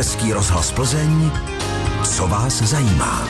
Český 0.00 0.32
rozhlas 0.32 0.72
Plzeň, 0.72 1.30
co 2.04 2.28
vás 2.28 2.62
zajímá. 2.62 3.28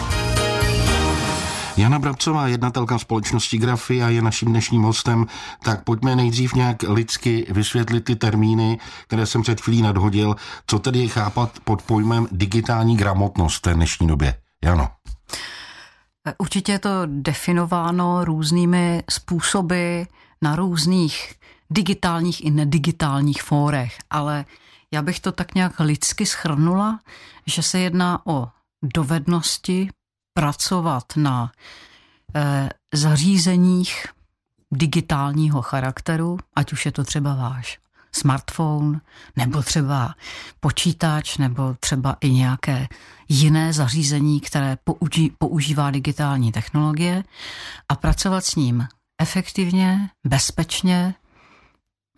Jana 1.76 1.98
Brabcová, 1.98 2.48
jednatelka 2.48 2.98
společnosti 2.98 3.58
Grafy 3.58 4.02
a 4.02 4.08
je 4.08 4.22
naším 4.22 4.48
dnešním 4.48 4.82
hostem. 4.82 5.26
Tak 5.62 5.84
pojďme 5.84 6.16
nejdřív 6.16 6.54
nějak 6.54 6.82
lidsky 6.82 7.46
vysvětlit 7.50 8.00
ty 8.00 8.16
termíny, 8.16 8.78
které 9.06 9.26
jsem 9.26 9.42
před 9.42 9.60
chvílí 9.60 9.82
nadhodil. 9.82 10.36
Co 10.66 10.78
tedy 10.78 11.08
chápat 11.08 11.60
pod 11.64 11.82
pojmem 11.82 12.28
digitální 12.32 12.96
gramotnost 12.96 13.56
v 13.56 13.62
té 13.62 13.74
dnešní 13.74 14.06
době? 14.06 14.34
Jano. 14.64 14.88
Určitě 16.38 16.72
je 16.72 16.78
to 16.78 16.90
definováno 17.06 18.24
různými 18.24 19.02
způsoby 19.10 20.02
na 20.42 20.56
různých 20.56 21.34
digitálních 21.70 22.44
i 22.44 22.50
nedigitálních 22.50 23.42
fórech, 23.42 23.98
ale 24.10 24.44
já 24.94 25.02
bych 25.02 25.20
to 25.20 25.32
tak 25.32 25.54
nějak 25.54 25.80
lidsky 25.80 26.26
schrnula, 26.26 27.00
že 27.46 27.62
se 27.62 27.78
jedná 27.78 28.26
o 28.26 28.48
dovednosti 28.82 29.88
pracovat 30.34 31.04
na 31.16 31.52
eh, 32.34 32.68
zařízeních 32.94 34.06
digitálního 34.72 35.62
charakteru, 35.62 36.38
ať 36.54 36.72
už 36.72 36.86
je 36.86 36.92
to 36.92 37.04
třeba 37.04 37.34
váš 37.34 37.78
smartphone, 38.12 39.00
nebo 39.36 39.62
třeba 39.62 40.14
počítač, 40.60 41.38
nebo 41.38 41.74
třeba 41.80 42.16
i 42.20 42.30
nějaké 42.30 42.88
jiné 43.28 43.72
zařízení, 43.72 44.40
které 44.40 44.78
použí, 44.84 45.32
používá 45.38 45.90
digitální 45.90 46.52
technologie 46.52 47.24
a 47.88 47.96
pracovat 47.96 48.44
s 48.44 48.56
ním 48.56 48.88
efektivně, 49.20 50.10
bezpečně, 50.26 51.14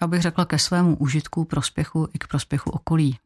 abych 0.03 0.23
řekla 0.23 0.45
ke 0.45 0.59
svému 0.59 0.97
užitku, 0.97 1.45
prospěchu 1.45 2.09
i 2.15 2.19
k 2.19 2.27
prospěchu 2.27 2.71
okolí. 2.71 3.19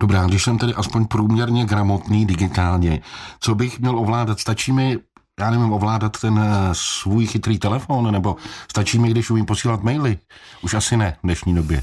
Dobrá, 0.00 0.26
když 0.26 0.42
jsem 0.42 0.58
tedy 0.58 0.74
aspoň 0.74 1.06
průměrně 1.06 1.64
gramotný 1.64 2.26
digitálně, 2.26 3.00
co 3.40 3.54
bych 3.54 3.80
měl 3.80 3.98
ovládat? 3.98 4.40
Stačí 4.40 4.72
mi 4.72 4.98
já 5.40 5.50
nevím, 5.50 5.72
ovládat 5.72 6.20
ten 6.20 6.38
eh, 6.38 6.68
svůj 6.72 7.26
chytrý 7.26 7.58
telefon, 7.58 8.12
nebo 8.12 8.36
stačí 8.70 8.98
mi, 8.98 9.10
když 9.10 9.30
umím 9.30 9.46
posílat 9.46 9.82
maily? 9.82 10.18
Už 10.62 10.74
asi 10.74 10.96
ne 10.96 11.16
v 11.18 11.22
dnešní 11.22 11.54
době. 11.54 11.82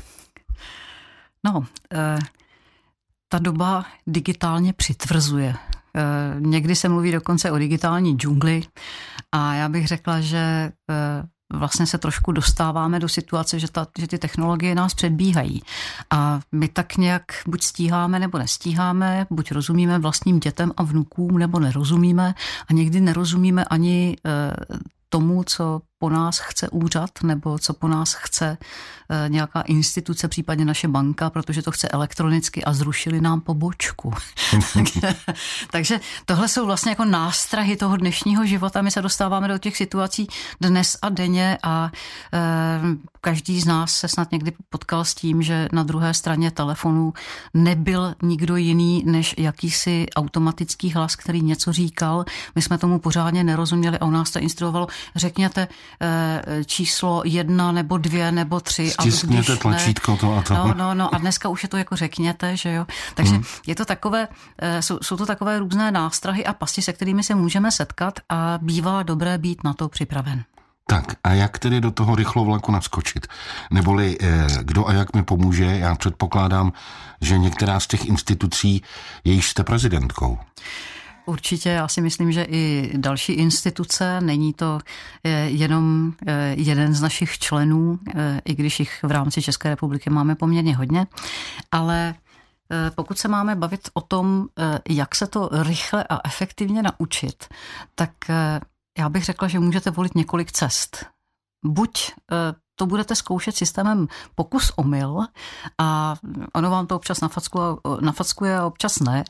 No, 1.46 1.66
eh, 1.94 2.20
ta 3.30 3.40
doba 3.40 3.86
digitálně 4.08 4.74
přitvrzuje. 4.74 5.56
Eh, 5.96 6.36
někdy 6.40 6.76
se 6.76 6.90
mluví 6.90 7.12
dokonce 7.12 7.52
o 7.52 7.58
digitální 7.58 8.18
džungli 8.18 8.64
a 9.31 9.53
já 9.53 9.70
bych 9.70 9.88
řekla, 9.88 10.22
že 10.22 10.38
eh, 10.38 11.24
vlastně 11.54 11.86
se 11.86 11.98
trošku 11.98 12.32
dostáváme 12.32 13.00
do 13.00 13.10
situace, 13.10 13.60
že, 13.60 13.72
ta, 13.72 13.88
že 13.98 14.08
ty 14.08 14.18
technologie 14.18 14.76
nás 14.76 14.94
předbíhají. 14.94 15.62
A 16.10 16.40
my 16.52 16.68
tak 16.68 16.98
nějak 16.98 17.24
buď 17.48 17.64
stíháme 17.64 18.20
nebo 18.20 18.38
nestíháme, 18.38 19.26
buď 19.30 19.52
rozumíme 19.52 20.00
vlastním 20.00 20.40
dětem 20.40 20.72
a 20.78 20.84
vnukům, 20.84 21.38
nebo 21.38 21.60
nerozumíme 21.60 22.34
a 22.68 22.74
někdy 22.74 23.02
nerozumíme 23.02 23.66
ani 23.66 24.18
e, 24.26 24.54
tomu, 25.10 25.44
co 25.44 25.82
po 26.02 26.10
nás 26.10 26.40
chce 26.40 26.70
úřad 26.70 27.10
nebo 27.24 27.60
co 27.60 27.74
po 27.74 27.88
nás 27.88 28.14
chce 28.14 28.58
eh, 29.10 29.30
nějaká 29.30 29.62
instituce, 29.62 30.28
případně 30.28 30.66
naše 30.66 30.88
banka, 30.88 31.30
protože 31.30 31.62
to 31.62 31.72
chce 31.72 31.88
elektronicky 31.88 32.64
a 32.64 32.74
zrušili 32.74 33.22
nám 33.22 33.42
pobočku. 33.42 34.14
Takže 35.72 36.00
tohle 36.26 36.48
jsou 36.48 36.66
vlastně 36.66 36.92
jako 36.92 37.06
nástrahy 37.06 37.78
toho 37.78 37.98
dnešního 37.98 38.46
života. 38.46 38.82
My 38.82 38.92
se 38.92 39.02
dostáváme 39.02 39.48
do 39.48 39.58
těch 39.58 39.78
situací 39.78 40.28
dnes 40.62 40.98
a 41.02 41.10
denně 41.10 41.58
a 41.64 41.92
eh, 42.34 42.80
každý 43.22 43.62
z 43.62 43.66
nás 43.66 43.94
se 43.94 44.08
snad 44.08 44.32
někdy 44.32 44.54
potkal 44.70 45.06
s 45.06 45.14
tím, 45.14 45.42
že 45.42 45.70
na 45.72 45.84
druhé 45.84 46.14
straně 46.14 46.52
telefonu 46.52 47.14
nebyl 47.54 48.16
nikdo 48.22 48.56
jiný 48.56 49.04
než 49.06 49.36
jakýsi 49.38 50.06
automatický 50.16 50.92
hlas, 50.92 51.16
který 51.16 51.42
něco 51.42 51.74
říkal. 51.74 52.26
My 52.56 52.62
jsme 52.62 52.78
tomu 52.78 53.00
pořádně 53.00 53.44
nerozuměli 53.44 54.00
a 54.00 54.06
u 54.06 54.09
nás 54.09 54.31
to 54.31 54.40
instruovalo. 54.40 54.88
Řekněte, 55.16 55.68
číslo 56.66 57.22
jedna 57.25 57.72
nebo 57.72 57.97
dvě 57.97 58.31
nebo 58.31 58.59
tři. 58.59 58.90
Stiskněte 58.90 59.53
a 59.53 59.56
tlačítko 59.56 60.18
to 60.18 60.34
a 60.34 60.41
to. 60.41 60.53
No, 60.53 60.74
no, 60.74 60.94
no 60.94 61.16
a 61.16 61.18
dneska 61.18 61.50
už 61.50 61.63
je 61.63 61.69
to 61.69 61.78
jako 61.78 61.96
řekněte, 61.96 62.57
že 62.57 62.72
jo. 62.72 62.85
Takže 63.16 63.34
hmm. 63.34 63.44
je 63.68 63.75
to 63.75 63.85
takové, 63.85 64.28
eh, 64.57 64.81
jsou, 64.81 65.00
jsou 65.01 65.18
to 65.18 65.25
takové 65.25 65.59
různé 65.59 65.91
nástrahy 65.91 66.46
a 66.46 66.53
pasti, 66.53 66.81
se 66.81 66.94
kterými 66.94 67.24
se 67.24 67.35
můžeme 67.35 67.72
setkat 67.72 68.19
a 68.30 68.59
bývá 68.62 69.03
dobré 69.03 69.38
být 69.38 69.63
na 69.63 69.74
to 69.74 69.90
připraven. 69.90 70.44
Tak 70.88 71.06
a 71.24 71.34
jak 71.34 71.59
tedy 71.59 71.81
do 71.81 71.91
toho 71.91 72.16
rychlo 72.16 72.46
vlaku 72.46 72.72
naskočit? 72.72 73.28
Neboli 73.72 74.18
eh, 74.22 74.47
kdo 74.62 74.88
a 74.88 74.94
jak 74.94 75.16
mi 75.16 75.24
pomůže? 75.24 75.66
Já 75.66 75.96
předpokládám, 75.96 76.74
že 77.22 77.38
některá 77.38 77.80
z 77.80 77.88
těch 77.88 78.06
institucí, 78.06 78.84
jejíž 79.24 79.50
jste 79.50 79.63
prezidentkou. 79.63 80.38
Určitě, 81.26 81.70
já 81.70 81.88
si 81.88 82.02
myslím, 82.02 82.32
že 82.32 82.44
i 82.44 82.92
další 82.98 83.34
instituce, 83.34 84.22
není 84.22 84.54
to 84.54 84.80
eh, 85.24 85.50
jenom 85.50 86.14
eh, 86.28 86.56
jeden 86.58 86.94
z 86.94 87.02
našich 87.02 87.40
členů, 87.40 88.00
eh, 88.16 88.42
i 88.46 88.56
když 88.56 88.80
jich 88.80 89.04
v 89.04 89.12
rámci 89.12 89.42
České 89.42 89.70
republiky 89.70 90.10
máme 90.10 90.36
poměrně 90.36 90.76
hodně, 90.76 91.08
ale 91.72 92.16
pokud 92.96 93.20
se 93.20 93.28
máme 93.28 93.56
bavit 93.56 93.90
o 93.94 94.02
tom, 94.02 94.48
jak 94.90 95.16
se 95.16 95.28
to 95.28 95.50
rychle 95.52 96.06
a 96.10 96.28
efektivně 96.28 96.81
naučit, 96.84 97.46
tak 97.96 98.12
já 98.98 99.10
bych 99.10 99.26
řekla, 99.26 99.48
že 99.48 99.60
můžete 99.60 99.92
volit 99.92 100.16
několik 100.16 100.52
cest. 100.52 101.06
Buď 101.66 102.12
to 102.81 102.86
budete 102.86 103.16
zkoušet 103.16 103.56
systémem 103.56 104.08
pokus 104.36 104.72
omyl 104.75 105.19
a 105.78 106.16
ono 106.53 106.69
vám 106.69 106.88
to 106.88 106.96
občas 106.96 107.22
nafackuje, 107.22 107.66
nafackuje 108.02 108.58
a 108.58 108.66
občas 108.66 109.00
ne 109.00 109.24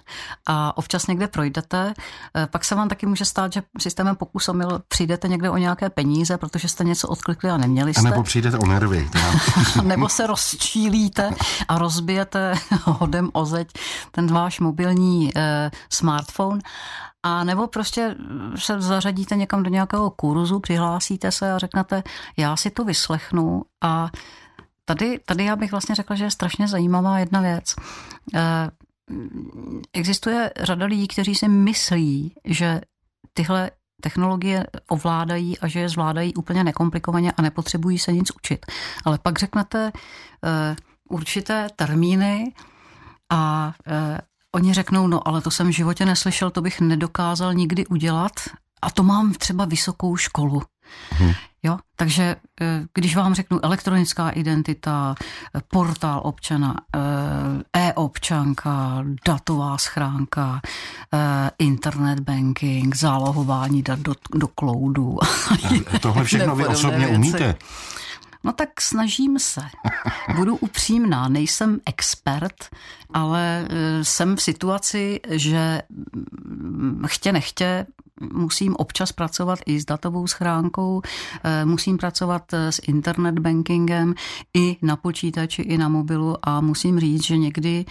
a 0.45 0.77
občas 0.77 1.07
někde 1.07 1.27
projdete, 1.27 1.93
eh, 2.35 2.47
pak 2.47 2.65
se 2.65 2.75
vám 2.75 2.89
taky 2.89 3.05
může 3.05 3.25
stát, 3.25 3.53
že 3.53 3.63
systémem 3.79 4.15
pokus 4.15 4.49
omyl 4.49 4.81
přijdete 4.87 5.27
někde 5.27 5.49
o 5.49 5.57
nějaké 5.57 5.89
peníze, 5.89 6.37
protože 6.37 6.67
jste 6.67 6.83
něco 6.83 7.07
odklikli 7.07 7.49
a 7.49 7.57
neměli 7.57 7.93
jste. 7.93 8.07
A 8.07 8.09
nebo 8.09 8.23
přijdete 8.23 8.57
o 8.57 8.65
nervy. 8.65 9.09
nebo 9.83 10.09
se 10.09 10.27
rozčílíte 10.27 11.31
a 11.67 11.77
rozbijete 11.77 12.53
hodem 12.83 13.29
o 13.33 13.45
zeď 13.45 13.67
ten 14.11 14.33
váš 14.33 14.59
mobilní 14.59 15.31
eh, 15.35 15.71
smartphone 15.89 16.59
a 17.23 17.43
nebo 17.43 17.67
prostě 17.67 18.15
se 18.55 18.81
zařadíte 18.81 19.35
někam 19.35 19.63
do 19.63 19.69
nějakého 19.69 20.09
kurzu, 20.09 20.59
přihlásíte 20.59 21.31
se 21.31 21.51
a 21.51 21.57
řeknete, 21.57 22.03
já 22.37 22.55
si 22.55 22.69
to 22.71 22.83
vyslechnu 22.83 23.61
a 23.81 24.09
tady, 24.85 25.19
tady 25.25 25.45
já 25.45 25.55
bych 25.55 25.71
vlastně 25.71 25.95
řekla, 25.95 26.15
že 26.15 26.23
je 26.23 26.31
strašně 26.31 26.67
zajímavá 26.67 27.19
jedna 27.19 27.41
věc. 27.41 27.75
Eh, 28.35 28.69
existuje 29.93 30.51
řada 30.59 30.85
lidí, 30.85 31.07
kteří 31.07 31.35
si 31.35 31.47
myslí, 31.47 32.35
že 32.45 32.81
tyhle 33.33 33.71
technologie 34.01 34.67
ovládají 34.87 35.59
a 35.59 35.67
že 35.67 35.79
je 35.79 35.89
zvládají 35.89 36.33
úplně 36.33 36.63
nekomplikovaně 36.63 37.31
a 37.31 37.41
nepotřebují 37.41 37.99
se 37.99 38.13
nic 38.13 38.31
učit. 38.31 38.65
Ale 39.05 39.19
pak 39.23 39.39
řeknete 39.39 39.91
uh, 39.91 41.17
určité 41.17 41.67
termíny 41.75 42.53
a 43.29 43.73
uh, 43.87 44.17
Oni 44.55 44.73
řeknou, 44.73 45.07
no 45.07 45.27
ale 45.27 45.41
to 45.41 45.51
jsem 45.51 45.67
v 45.67 45.75
životě 45.75 46.05
neslyšel, 46.05 46.49
to 46.49 46.61
bych 46.61 46.81
nedokázal 46.81 47.53
nikdy 47.53 47.85
udělat 47.85 48.31
a 48.81 48.91
to 48.91 49.03
mám 49.03 49.33
třeba 49.33 49.65
vysokou 49.65 50.17
školu. 50.17 50.61
Hmm. 51.09 51.33
Jo, 51.63 51.77
takže 51.95 52.35
eh, 52.61 52.85
když 52.93 53.15
vám 53.15 53.33
řeknu 53.33 53.65
elektronická 53.65 54.29
identita, 54.29 55.15
portál 55.67 56.21
občana, 56.23 56.75
eh, 57.73 57.87
e-občanka, 57.87 59.03
datová 59.25 59.77
schránka, 59.77 60.61
eh, 61.13 61.51
internet 61.59 62.19
banking, 62.19 62.95
zálohování 62.95 63.81
dat 63.81 63.99
do, 63.99 64.13
do 64.35 64.47
cloudu. 64.59 65.17
Tohle 66.01 66.23
všechno 66.23 66.55
vy 66.55 66.67
osobně 66.67 66.97
věci. 66.99 67.15
umíte? 67.15 67.55
No 68.43 68.51
tak 68.51 68.81
snažím 68.81 69.39
se. 69.39 69.61
Budu 70.35 70.55
upřímná, 70.55 71.27
nejsem 71.29 71.79
expert, 71.85 72.69
ale 73.13 73.67
e, 73.69 74.05
jsem 74.05 74.35
v 74.35 74.41
situaci, 74.41 75.19
že 75.29 75.81
mm, 75.89 77.03
chtě 77.07 77.31
nechtě 77.31 77.85
musím 78.33 78.75
občas 78.75 79.11
pracovat 79.11 79.59
i 79.65 79.79
s 79.79 79.85
datovou 79.85 80.27
schránkou, 80.27 81.01
e, 81.43 81.65
musím 81.65 81.97
pracovat 81.97 82.53
e, 82.53 82.71
s 82.71 82.81
internet 82.87 83.39
bankingem 83.39 84.13
i 84.53 84.77
na 84.81 84.95
počítači, 84.95 85.61
i 85.61 85.77
na 85.77 85.89
mobilu 85.89 86.37
a 86.41 86.61
musím 86.61 86.99
říct, 86.99 87.23
že 87.23 87.37
někdy 87.37 87.85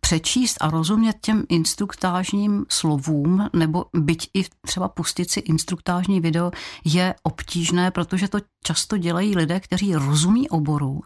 přečíst 0.00 0.56
a 0.60 0.70
rozumět 0.70 1.16
těm 1.20 1.44
instruktážním 1.48 2.66
slovům, 2.68 3.48
nebo 3.52 3.84
byť 3.96 4.30
i 4.34 4.44
třeba 4.66 4.88
pustit 4.88 5.30
si 5.30 5.40
instruktážní 5.40 6.20
video, 6.20 6.50
je 6.84 7.14
obtížné, 7.22 7.90
protože 7.90 8.28
to 8.28 8.38
často 8.64 8.98
dělají 8.98 9.36
lidé, 9.36 9.60
kteří 9.60 9.94
rozumí 9.94 10.48
oboru 10.48 11.00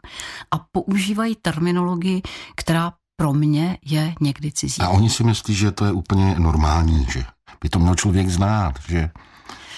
a 0.50 0.58
používají 0.72 1.36
terminologii, 1.36 2.22
která 2.56 2.92
pro 3.16 3.32
mě 3.32 3.78
je 3.84 4.14
někdy 4.20 4.52
cizí. 4.52 4.82
A 4.82 4.88
oni 4.88 5.10
si 5.10 5.24
myslí, 5.24 5.54
že 5.54 5.72
to 5.72 5.84
je 5.84 5.92
úplně 5.92 6.34
normální, 6.38 7.06
že 7.10 7.24
by 7.62 7.68
to 7.68 7.78
měl 7.78 7.94
člověk 7.94 8.28
znát, 8.28 8.74
že 8.88 9.10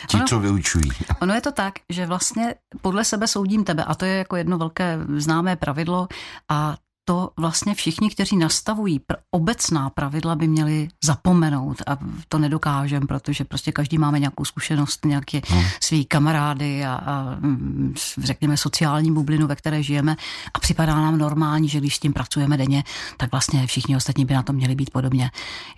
ti, 0.06 0.16
ono, 0.16 0.26
co 0.26 0.40
vyučují. 0.40 0.90
Ono 1.20 1.34
je 1.34 1.40
to 1.40 1.52
tak, 1.52 1.74
že 1.88 2.06
vlastně 2.06 2.54
podle 2.80 3.04
sebe 3.04 3.28
soudím 3.28 3.64
tebe 3.64 3.84
a 3.84 3.94
to 3.94 4.04
je 4.04 4.16
jako 4.16 4.36
jedno 4.36 4.58
velké 4.58 4.98
známé 5.16 5.56
pravidlo 5.56 6.08
a 6.48 6.76
to 7.10 7.30
vlastně 7.36 7.74
všichni, 7.74 8.10
kteří 8.10 8.36
nastavují 8.36 9.00
pr- 9.00 9.16
obecná 9.30 9.90
pravidla, 9.90 10.34
by 10.34 10.48
měli 10.48 10.88
zapomenout 11.04 11.82
a 11.86 11.98
to 12.28 12.38
nedokážeme, 12.38 13.06
protože 13.06 13.44
prostě 13.44 13.72
každý 13.72 13.98
máme 13.98 14.18
nějakou 14.18 14.44
zkušenost, 14.44 15.04
nějaké 15.04 15.40
hmm. 15.48 15.64
svý 15.80 16.04
kamarády 16.04 16.84
a, 16.84 16.94
a 16.94 17.36
mm, 17.40 17.94
řekněme 18.18 18.56
sociální 18.56 19.12
bublinu, 19.12 19.46
ve 19.46 19.56
které 19.56 19.82
žijeme 19.82 20.16
a 20.54 20.58
připadá 20.58 20.94
nám 20.94 21.18
normální, 21.18 21.68
že 21.68 21.78
když 21.78 21.96
s 21.96 21.98
tím 21.98 22.12
pracujeme 22.12 22.56
denně, 22.56 22.84
tak 23.16 23.30
vlastně 23.30 23.66
všichni 23.66 23.96
ostatní 23.96 24.24
by 24.24 24.34
na 24.34 24.42
to 24.42 24.52
měli 24.52 24.74
být 24.74 24.90
podobně. 24.90 25.30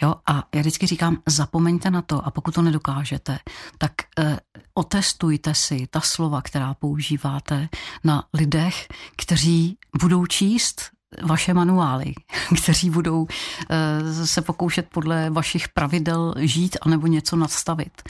Jo? 0.03 0.15
A 0.27 0.45
já 0.55 0.61
vždycky 0.61 0.87
říkám, 0.87 1.17
zapomeňte 1.29 1.91
na 1.91 2.03
to 2.03 2.27
a 2.27 2.31
pokud 2.31 2.55
to 2.55 2.63
nedokážete, 2.63 3.39
tak 3.79 3.93
eh, 4.19 4.39
otestujte 4.75 5.55
si 5.55 5.87
ta 5.91 6.01
slova, 6.01 6.43
která 6.43 6.75
používáte 6.75 7.69
na 8.05 8.25
lidech, 8.35 8.89
kteří 9.17 9.79
budou 10.01 10.27
číst 10.27 10.93
vaše 11.23 11.55
manuály, 11.55 12.13
kteří 12.63 12.91
budou 12.91 13.27
eh, 13.71 14.27
se 14.27 14.43
pokoušet 14.43 14.87
podle 14.93 15.31
vašich 15.31 15.69
pravidel 15.69 16.35
žít 16.39 16.77
anebo 16.83 17.07
něco 17.07 17.37
nadstavit. 17.37 18.03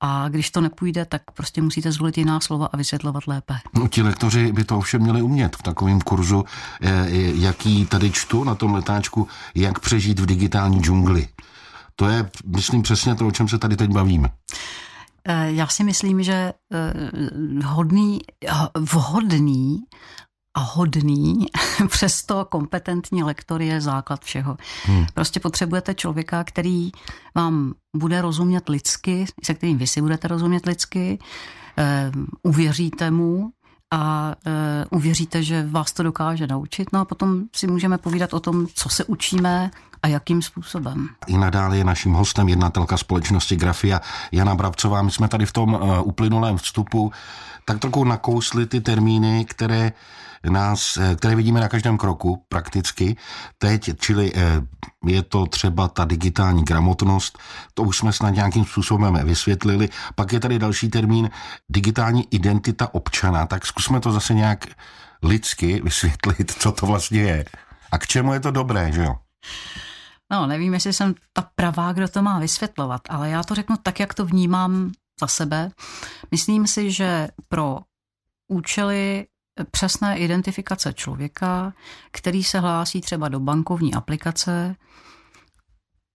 A 0.00 0.28
když 0.28 0.50
to 0.50 0.60
nepůjde, 0.60 1.04
tak 1.04 1.22
prostě 1.34 1.62
musíte 1.62 1.92
zvolit 1.92 2.18
jiná 2.18 2.40
slova 2.40 2.66
a 2.66 2.76
vysvětlovat 2.76 3.26
lépe. 3.26 3.54
No, 3.74 3.88
ti 3.88 4.02
lektoři 4.02 4.52
by 4.52 4.64
to 4.64 4.78
ovšem 4.78 5.02
měli 5.02 5.22
umět 5.22 5.56
v 5.56 5.62
takovém 5.62 6.00
kurzu, 6.00 6.44
eh, 6.82 7.06
jaký 7.34 7.86
tady 7.86 8.10
čtu 8.10 8.44
na 8.44 8.54
tom 8.54 8.74
letáčku, 8.74 9.28
jak 9.54 9.78
přežít 9.78 10.20
v 10.20 10.26
digitální 10.26 10.80
džungli. 10.80 11.28
To 11.96 12.08
je, 12.08 12.30
myslím, 12.46 12.82
přesně 12.82 13.14
to, 13.14 13.26
o 13.26 13.30
čem 13.30 13.48
se 13.48 13.58
tady 13.58 13.76
teď 13.76 13.90
bavíme. 13.90 14.28
Eh, 15.24 15.52
já 15.52 15.66
si 15.66 15.84
myslím, 15.84 16.22
že 16.22 16.52
hodný, 17.64 18.20
vhodný 18.78 19.78
a 20.54 20.60
hodný, 20.60 21.46
přesto 21.88 22.44
kompetentní 22.44 23.22
lektor 23.22 23.62
je 23.62 23.80
základ 23.80 24.24
všeho. 24.24 24.56
Hmm. 24.84 25.06
Prostě 25.14 25.40
potřebujete 25.40 25.94
člověka, 25.94 26.44
který 26.44 26.90
vám 27.34 27.74
bude 27.96 28.22
rozumět 28.22 28.68
lidsky, 28.68 29.26
se 29.44 29.54
kterým 29.54 29.78
vy 29.78 29.86
si 29.86 30.00
budete 30.00 30.28
rozumět 30.28 30.66
lidsky, 30.66 31.18
uh, 31.78 32.24
uvěříte 32.42 33.10
mu 33.10 33.50
a 33.90 34.34
uh, 34.90 34.98
uvěříte, 34.98 35.42
že 35.42 35.66
vás 35.66 35.92
to 35.92 36.02
dokáže 36.02 36.46
naučit. 36.46 36.92
No 36.92 37.00
a 37.00 37.04
potom 37.04 37.42
si 37.54 37.66
můžeme 37.66 37.98
povídat 37.98 38.34
o 38.34 38.40
tom, 38.40 38.66
co 38.74 38.88
se 38.88 39.04
učíme 39.04 39.70
a 40.02 40.08
jakým 40.08 40.42
způsobem. 40.42 41.08
I 41.26 41.38
nadále 41.38 41.76
je 41.76 41.84
naším 41.84 42.12
hostem 42.12 42.48
jednatelka 42.48 42.96
společnosti 42.96 43.56
Grafia 43.56 44.00
Jana 44.32 44.54
Brabcová. 44.54 45.02
My 45.02 45.10
jsme 45.10 45.28
tady 45.28 45.46
v 45.46 45.52
tom 45.52 45.74
uh, 45.74 46.08
uplynulém 46.08 46.56
vstupu 46.56 47.12
tak 47.64 47.78
trochu 47.78 48.04
nakousli 48.04 48.66
ty 48.66 48.80
termíny, 48.80 49.44
které 49.44 49.92
nás, 50.48 50.96
eh, 50.96 51.14
které 51.16 51.36
vidíme 51.36 51.60
na 51.60 51.68
každém 51.68 51.98
kroku 51.98 52.44
prakticky 52.48 53.16
teď, 53.58 53.90
čili 54.00 54.32
eh, 54.34 54.62
je 55.06 55.22
to 55.22 55.46
třeba 55.46 55.88
ta 55.88 56.04
digitální 56.04 56.64
gramotnost, 56.64 57.38
to 57.74 57.82
už 57.82 57.98
jsme 57.98 58.12
snad 58.12 58.30
nějakým 58.30 58.64
způsobem 58.64 59.18
vysvětlili. 59.24 59.88
Pak 60.14 60.32
je 60.32 60.40
tady 60.40 60.58
další 60.58 60.88
termín 60.88 61.30
digitální 61.68 62.28
identita 62.30 62.94
občana, 62.94 63.46
tak 63.46 63.66
zkusme 63.66 64.00
to 64.00 64.12
zase 64.12 64.34
nějak 64.34 64.66
lidsky 65.22 65.80
vysvětlit, 65.84 66.52
co 66.58 66.72
to 66.72 66.86
vlastně 66.86 67.20
je. 67.20 67.44
A 67.92 67.98
k 67.98 68.06
čemu 68.06 68.32
je 68.32 68.40
to 68.40 68.50
dobré, 68.50 68.92
že 68.92 69.02
jo? 69.02 69.14
No, 70.32 70.46
nevím, 70.46 70.74
jestli 70.74 70.92
jsem 70.92 71.14
ta 71.32 71.50
pravá, 71.54 71.92
kdo 71.92 72.08
to 72.08 72.22
má 72.22 72.38
vysvětlovat, 72.38 73.00
ale 73.08 73.30
já 73.30 73.42
to 73.42 73.54
řeknu 73.54 73.76
tak, 73.82 74.00
jak 74.00 74.14
to 74.14 74.26
vnímám 74.26 74.92
za 75.20 75.26
sebe. 75.26 75.70
Myslím 76.30 76.66
si, 76.66 76.92
že 76.92 77.28
pro 77.48 77.78
účely 78.48 79.26
přesné 79.64 80.18
identifikace 80.18 80.92
člověka, 80.92 81.72
který 82.12 82.44
se 82.44 82.60
hlásí 82.60 83.00
třeba 83.00 83.28
do 83.28 83.40
bankovní 83.40 83.94
aplikace, 83.94 84.76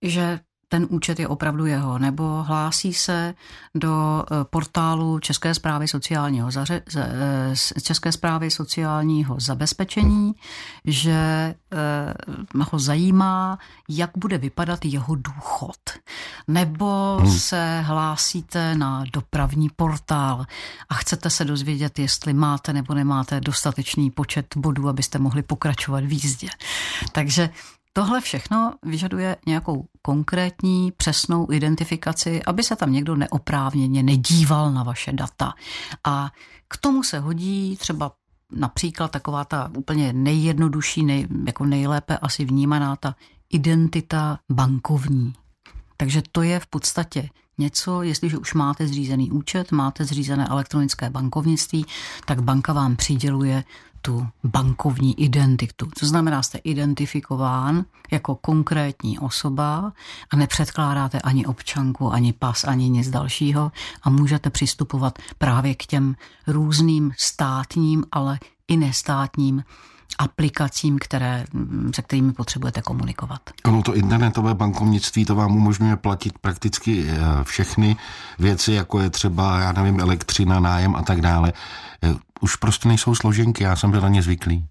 že 0.02 0.40
ten 0.76 0.88
účet 0.90 1.20
je 1.20 1.28
opravdu 1.28 1.66
jeho, 1.66 2.00
nebo 2.00 2.44
hlásí 2.44 2.94
se 2.94 3.34
do 3.76 4.24
eh, 4.24 4.44
portálu 4.50 5.20
České 5.20 5.54
zprávy 5.54 5.88
sociálního, 5.88 6.52
zaře, 6.52 6.82
eh, 6.98 7.54
České 7.82 8.12
zprávy 8.12 8.52
sociálního 8.52 9.36
zabezpečení, 9.40 10.34
že 10.86 11.12
eh, 11.12 12.64
ho 12.72 12.80
zajímá, 12.80 13.60
jak 13.90 14.12
bude 14.18 14.38
vypadat 14.38 14.86
jeho 14.86 15.16
důchod. 15.16 15.80
Nebo 16.48 17.18
hmm. 17.22 17.32
se 17.32 17.82
hlásíte 17.82 18.76
na 18.76 19.04
dopravní 19.14 19.70
portál 19.76 20.46
a 20.90 20.94
chcete 20.94 21.30
se 21.30 21.46
dozvědět, 21.46 22.00
jestli 22.00 22.34
máte 22.34 22.74
nebo 22.74 22.94
nemáte 22.94 23.42
dostatečný 23.42 24.12
počet 24.12 24.58
bodů, 24.58 24.90
abyste 24.90 25.20
mohli 25.20 25.44
pokračovat 25.44 26.04
v 26.04 26.12
jízdě. 26.12 26.48
Takže 27.12 27.50
Tohle 27.98 28.22
všechno 28.22 28.74
vyžaduje 28.84 29.38
nějakou 29.48 29.86
konkrétní, 30.02 30.92
přesnou 30.98 31.52
identifikaci, 31.52 32.44
aby 32.44 32.64
se 32.64 32.76
tam 32.76 32.92
někdo 32.92 33.16
neoprávněně 33.16 34.04
nedíval 34.04 34.72
na 34.72 34.84
vaše 34.84 35.14
data. 35.14 35.54
A 36.04 36.32
k 36.68 36.78
tomu 36.78 37.04
se 37.04 37.20
hodí 37.20 37.78
třeba 37.78 38.12
například 38.52 39.12
taková 39.12 39.46
ta 39.46 39.72
úplně 39.78 40.14
nejjednodušší, 40.14 41.04
nej, 41.04 41.28
jako 41.46 41.66
nejlépe 41.66 42.18
asi 42.18 42.46
vnímaná 42.46 42.96
ta 42.96 43.16
identita 43.54 44.40
bankovní. 44.52 45.34
Takže 45.98 46.22
to 46.32 46.42
je 46.42 46.60
v 46.60 46.68
podstatě 46.68 47.30
něco, 47.58 48.02
jestliže 48.02 48.38
už 48.38 48.54
máte 48.54 48.88
zřízený 48.88 49.32
účet, 49.32 49.72
máte 49.72 50.06
zřízené 50.06 50.48
elektronické 50.48 51.10
bankovnictví, 51.10 51.86
tak 52.26 52.44
banka 52.44 52.74
vám 52.74 52.96
přiděluje 52.96 53.64
tu 54.06 54.28
bankovní 54.44 55.22
identitu. 55.22 55.88
To 56.00 56.06
znamená, 56.06 56.44
jste 56.44 56.58
identifikován 56.58 57.86
jako 58.12 58.36
konkrétní 58.36 59.20
osoba 59.20 59.94
a 60.30 60.36
nepředkládáte 60.36 61.20
ani 61.20 61.46
občanku, 61.46 62.14
ani 62.14 62.34
pas, 62.34 62.64
ani 62.64 62.90
nic 62.90 63.10
dalšího 63.10 63.72
a 64.04 64.10
můžete 64.10 64.50
přistupovat 64.50 65.20
právě 65.38 65.76
k 65.76 65.86
těm 65.86 66.16
různým 66.48 67.12
státním, 67.18 68.04
ale 68.12 68.40
i 68.68 68.78
nestátním 68.78 69.64
aplikacím, 70.20 71.00
které, 71.00 71.46
se 71.96 72.02
kterými 72.02 72.34
potřebujete 72.34 72.82
komunikovat. 72.82 73.42
Ono 73.66 73.82
to 73.82 73.96
internetové 73.96 74.54
bankovnictví, 74.54 75.26
to 75.26 75.36
vám 75.36 75.56
umožňuje 75.56 75.96
platit 75.96 76.40
prakticky 76.40 77.06
eh, 77.08 77.44
všechny 77.44 77.96
věci, 78.40 78.74
jako 78.74 79.00
je 79.00 79.10
třeba, 79.10 79.60
já 79.60 79.72
nevím, 79.72 80.00
elektřina, 80.00 80.60
nájem 80.60 80.96
a 80.96 81.02
tak 81.02 81.22
dále. 81.22 81.54
Už 82.46 82.56
prostě 82.56 82.88
nejsou 82.88 83.16
složenky, 83.16 83.64
já 83.64 83.76
jsem 83.76 83.92
byl 83.92 84.02
na 84.02 84.10
ně 84.10 84.22
zvyklý. 84.22 84.68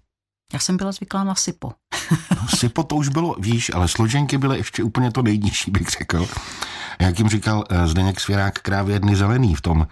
Já 0.53 0.59
jsem 0.59 0.77
byla 0.77 0.91
zvyklá 0.91 1.23
na 1.23 1.35
SIPO. 1.35 1.71
no, 2.11 2.47
SIPO 2.57 2.83
to 2.83 2.95
už 2.95 3.09
bylo, 3.09 3.35
víš, 3.39 3.71
ale 3.73 3.87
složenky 3.87 4.37
byly 4.37 4.57
ještě 4.57 4.83
úplně 4.83 5.11
to 5.11 5.21
nejnižší, 5.21 5.71
bych 5.71 5.89
řekl. 5.89 6.27
Jak 6.99 7.19
jim 7.19 7.29
říkal 7.29 7.63
eh, 7.69 7.87
Zdeněk 7.87 8.19
Svěrák 8.19 8.59
krávě 8.59 8.99
dny 8.99 9.15
zelený 9.15 9.55
v 9.55 9.61
tom 9.61 9.87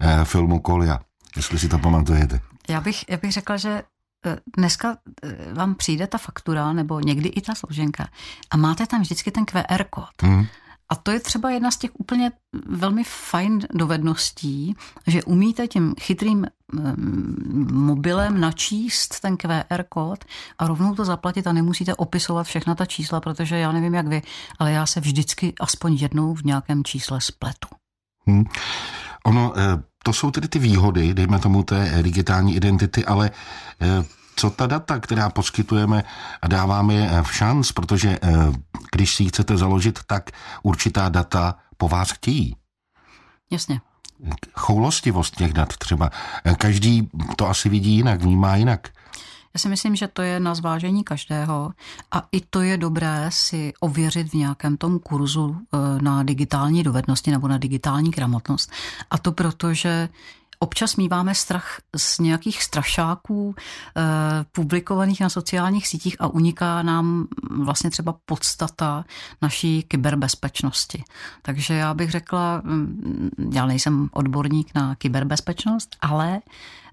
eh, 0.00 0.24
filmu 0.24 0.60
Kolia, 0.60 1.00
jestli 1.36 1.58
si 1.58 1.68
to 1.68 1.78
pamatujete. 1.78 2.40
Já 2.68 2.80
bych, 2.80 3.04
já 3.08 3.16
bych 3.16 3.32
řekla, 3.32 3.56
že 3.56 3.82
eh, 4.26 4.36
dneska 4.56 4.96
vám 5.52 5.74
přijde 5.74 6.06
ta 6.06 6.18
faktura 6.18 6.72
nebo 6.72 7.00
někdy 7.00 7.28
i 7.28 7.40
ta 7.40 7.54
složenka 7.54 8.08
a 8.50 8.56
máte 8.56 8.86
tam 8.86 9.00
vždycky 9.00 9.30
ten 9.30 9.44
QR 9.44 9.84
kód. 9.90 10.22
Hmm. 10.22 10.46
A 10.92 10.94
to 10.94 11.10
je 11.10 11.20
třeba 11.20 11.50
jedna 11.50 11.70
z 11.70 11.76
těch 11.76 11.90
úplně 11.98 12.32
velmi 12.66 13.04
fajn 13.04 13.60
dovedností, 13.74 14.76
že 15.06 15.22
umíte 15.22 15.68
tím 15.68 15.94
chytrým 16.00 16.46
mobilem 17.72 18.40
načíst 18.40 19.20
ten 19.20 19.36
QR 19.36 19.82
kód 19.88 20.24
a 20.58 20.66
rovnou 20.66 20.94
to 20.94 21.04
zaplatit 21.04 21.46
a 21.46 21.52
nemusíte 21.52 21.94
opisovat 21.94 22.46
všechna 22.46 22.74
ta 22.74 22.86
čísla, 22.86 23.20
protože 23.20 23.58
já 23.58 23.72
nevím 23.72 23.94
jak 23.94 24.06
vy, 24.06 24.22
ale 24.58 24.72
já 24.72 24.86
se 24.86 25.00
vždycky 25.00 25.52
aspoň 25.60 25.94
jednou 25.94 26.34
v 26.34 26.42
nějakém 26.42 26.84
čísle 26.84 27.20
spletu. 27.20 27.68
Hmm. 28.26 28.44
Ono, 29.26 29.52
eh, 29.56 29.82
to 30.04 30.12
jsou 30.12 30.30
tedy 30.30 30.48
ty 30.48 30.58
výhody, 30.58 31.14
dejme 31.14 31.38
tomu 31.38 31.62
té 31.62 32.02
digitální 32.02 32.56
identity, 32.56 33.04
ale 33.04 33.30
eh, 33.80 34.04
co 34.36 34.50
ta 34.50 34.66
data, 34.66 34.98
která 34.98 35.30
poskytujeme 35.30 36.04
a 36.42 36.48
dáváme 36.48 36.94
je 36.94 37.22
v 37.22 37.34
šanc, 37.34 37.72
protože 37.72 38.18
eh, 38.22 38.52
když 38.92 39.14
si 39.14 39.22
ji 39.22 39.28
chcete 39.28 39.56
založit, 39.56 39.98
tak 40.06 40.30
určitá 40.62 41.08
data 41.08 41.54
po 41.76 41.88
vás 41.88 42.10
chtějí. 42.10 42.56
Jasně. 43.50 43.80
Choulostivost 44.54 45.36
těch 45.36 45.52
dat 45.52 45.76
třeba. 45.76 46.10
Každý 46.58 47.10
to 47.36 47.48
asi 47.48 47.68
vidí 47.68 47.90
jinak, 47.90 48.22
vnímá 48.22 48.56
jinak. 48.56 48.88
Já 49.54 49.58
si 49.58 49.68
myslím, 49.68 49.96
že 49.96 50.08
to 50.08 50.22
je 50.22 50.40
na 50.40 50.54
zvážení 50.54 51.04
každého 51.04 51.72
a 52.10 52.28
i 52.32 52.40
to 52.40 52.60
je 52.60 52.76
dobré 52.76 53.26
si 53.28 53.72
ověřit 53.80 54.28
v 54.28 54.34
nějakém 54.34 54.76
tom 54.76 54.98
kurzu 54.98 55.56
eh, 55.56 56.02
na 56.02 56.22
digitální 56.22 56.82
dovednosti 56.82 57.30
nebo 57.30 57.48
na 57.48 57.58
digitální 57.58 58.10
gramotnost. 58.10 58.70
A 59.10 59.18
to 59.18 59.32
proto, 59.32 59.74
že 59.74 60.08
občas 60.62 60.96
míváme 60.96 61.34
strach 61.34 61.80
z 61.96 62.18
nějakých 62.18 62.62
strašáků 62.62 63.54
eh, 63.56 64.02
publikovaných 64.52 65.20
na 65.20 65.28
sociálních 65.28 65.88
sítích 65.88 66.16
a 66.20 66.26
uniká 66.26 66.82
nám 66.82 67.26
vlastně 67.50 67.90
třeba 67.90 68.14
podstata 68.24 69.04
naší 69.42 69.82
kyberbezpečnosti. 69.82 71.04
Takže 71.42 71.74
já 71.74 71.94
bych 71.94 72.10
řekla, 72.10 72.60
mm, 72.64 73.30
já 73.52 73.66
nejsem 73.66 74.08
odborník 74.12 74.74
na 74.74 74.94
kyberbezpečnost, 74.94 75.96
ale 76.00 76.40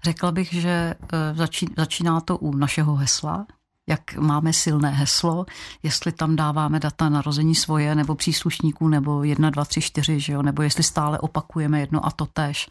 řekla 0.04 0.32
bych, 0.32 0.52
že 0.52 0.94
eh, 1.02 1.46
začíná 1.76 2.20
to 2.20 2.38
u 2.38 2.56
našeho 2.56 2.96
hesla, 2.96 3.46
jak 3.88 4.16
máme 4.16 4.52
silné 4.52 4.90
heslo, 4.90 5.46
jestli 5.82 6.12
tam 6.12 6.36
dáváme 6.36 6.80
data 6.80 7.08
narození 7.08 7.54
svoje 7.54 7.94
nebo 7.94 8.14
příslušníků, 8.14 8.88
nebo 8.88 9.24
1, 9.24 9.50
2, 9.50 9.64
3, 9.64 9.80
4, 9.80 10.20
že 10.20 10.32
jo? 10.32 10.42
nebo 10.42 10.62
jestli 10.62 10.82
stále 10.82 11.18
opakujeme 11.18 11.80
jedno 11.80 12.06
a 12.06 12.10
to 12.10 12.26
tež. 12.26 12.68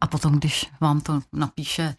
A 0.00 0.06
potom, 0.06 0.32
když 0.32 0.66
vám 0.80 1.00
to 1.00 1.20
napíše 1.32 1.94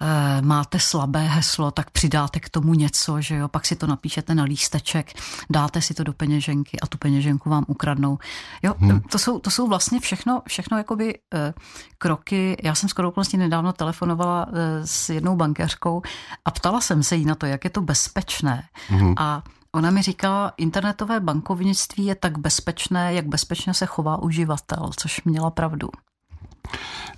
Eh, 0.00 0.42
máte 0.42 0.80
slabé 0.80 1.22
heslo, 1.22 1.70
tak 1.70 1.90
přidáte 1.90 2.40
k 2.40 2.48
tomu 2.48 2.74
něco, 2.74 3.20
že 3.20 3.36
jo, 3.36 3.48
pak 3.48 3.66
si 3.66 3.76
to 3.76 3.86
napíšete 3.86 4.34
na 4.34 4.44
lísteček, 4.44 5.12
dáte 5.50 5.82
si 5.82 5.94
to 5.94 6.04
do 6.04 6.12
peněženky 6.12 6.80
a 6.80 6.86
tu 6.86 6.98
peněženku 6.98 7.50
vám 7.50 7.64
ukradnou. 7.68 8.18
Jo, 8.62 8.74
hmm. 8.78 9.00
to, 9.00 9.18
jsou, 9.18 9.38
to 9.38 9.50
jsou 9.50 9.68
vlastně 9.68 10.00
všechno, 10.00 10.42
všechno 10.48 10.78
jakoby 10.78 11.18
eh, 11.34 11.54
kroky. 11.98 12.56
Já 12.62 12.74
jsem 12.74 12.88
skoro 12.88 13.08
okolností 13.08 13.36
nedávno 13.36 13.72
telefonovala 13.72 14.46
eh, 14.48 14.86
s 14.86 15.08
jednou 15.08 15.36
bankéřkou 15.36 16.02
a 16.44 16.50
ptala 16.50 16.80
jsem 16.80 17.02
se 17.02 17.16
jí 17.16 17.24
na 17.24 17.34
to, 17.34 17.46
jak 17.46 17.64
je 17.64 17.70
to 17.70 17.82
bezpečné. 17.82 18.64
Hmm. 18.88 19.14
A 19.16 19.42
Ona 19.74 19.90
mi 19.90 20.02
říkala, 20.02 20.52
internetové 20.56 21.20
bankovnictví 21.20 22.04
je 22.04 22.14
tak 22.14 22.38
bezpečné, 22.38 23.14
jak 23.14 23.26
bezpečně 23.26 23.74
se 23.74 23.86
chová 23.86 24.22
uživatel, 24.22 24.90
což 24.96 25.24
měla 25.24 25.50
pravdu. 25.50 25.88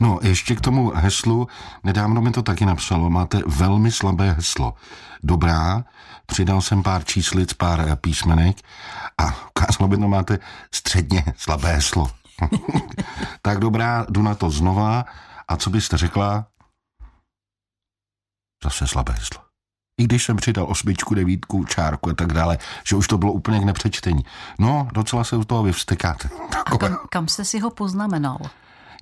No, 0.00 0.19
ještě 0.23 0.54
k 0.54 0.61
tomu 0.61 0.92
heslu, 0.95 1.49
nedávno 1.85 2.21
mi 2.21 2.30
to 2.30 2.42
taky 2.42 2.66
napsalo, 2.66 3.11
máte 3.11 3.42
velmi 3.47 3.92
slabé 3.92 4.33
heslo. 4.33 4.75
Dobrá, 5.23 5.85
přidal 6.26 6.61
jsem 6.61 6.83
pár 6.83 7.04
číslic, 7.04 7.52
pár 7.52 7.97
písmenek 7.97 8.57
a 9.19 9.49
ukázalo 9.49 9.88
by 9.88 9.97
to, 9.97 10.09
máte 10.09 10.38
středně 10.75 11.25
slabé 11.37 11.73
heslo. 11.73 12.11
tak 13.42 13.59
dobrá, 13.59 14.07
jdu 14.09 14.23
na 14.23 14.35
to 14.35 14.50
znova. 14.50 15.04
A 15.49 15.57
co 15.57 15.71
byste 15.71 15.97
řekla? 15.97 16.47
Zase 18.64 18.87
slabé 18.87 19.12
heslo. 19.12 19.42
I 20.00 20.04
když 20.04 20.25
jsem 20.25 20.37
přidal 20.37 20.66
osmičku, 20.69 21.14
devítku, 21.14 21.64
čárku 21.64 22.11
a 22.11 22.14
tak 22.14 22.33
dále, 22.33 22.59
že 22.85 22.97
už 22.97 23.09
to 23.09 23.19
bylo 23.19 23.33
úplně 23.33 23.61
k 23.61 23.64
nepřečtení. 23.64 24.25
No, 24.59 24.88
docela 24.92 25.25
se 25.25 25.37
u 25.37 25.45
toho 25.45 25.62
vyvstekáte. 25.62 26.28
Kam, 26.78 26.99
kam 27.11 27.28
jste 27.28 27.45
si 27.45 27.59
ho 27.59 27.71
poznamenal? 27.71 28.38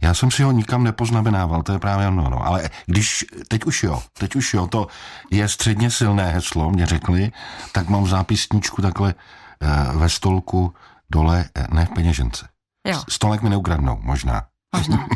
Já 0.03 0.15
jsem 0.15 0.31
si 0.31 0.43
ho 0.43 0.53
nikam 0.53 0.85
nepoznamenával, 0.85 1.63
to 1.63 1.73
je 1.73 1.79
právě 1.79 2.09
ono. 2.09 2.31
No. 2.31 2.47
Ale 2.47 2.71
když, 2.87 3.25
teď 3.49 3.65
už 3.65 3.83
jo, 3.83 4.03
teď 4.19 4.37
už 4.37 4.55
jo, 4.55 4.67
to 4.67 4.87
je 5.31 5.49
středně 5.49 5.91
silné 5.91 6.31
heslo, 6.31 6.71
mě 6.71 6.87
řekli, 6.87 7.33
tak 7.73 7.89
mám 7.89 8.07
zápisničku 8.07 8.83
takhle 8.83 9.15
uh, 9.15 10.01
ve 10.01 10.09
stolku 10.09 10.75
dole, 11.11 11.45
eh, 11.55 11.67
ne 11.71 11.85
v 11.85 11.91
peněžence. 11.91 12.49
Jo. 12.87 13.03
Stolek 13.09 13.43
mi 13.43 13.51
neukradnou, 13.51 13.99
možná. 14.03 14.43
Možná. 14.77 15.07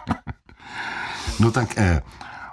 no 1.40 1.50
tak 1.50 1.78
eh, 1.78 2.02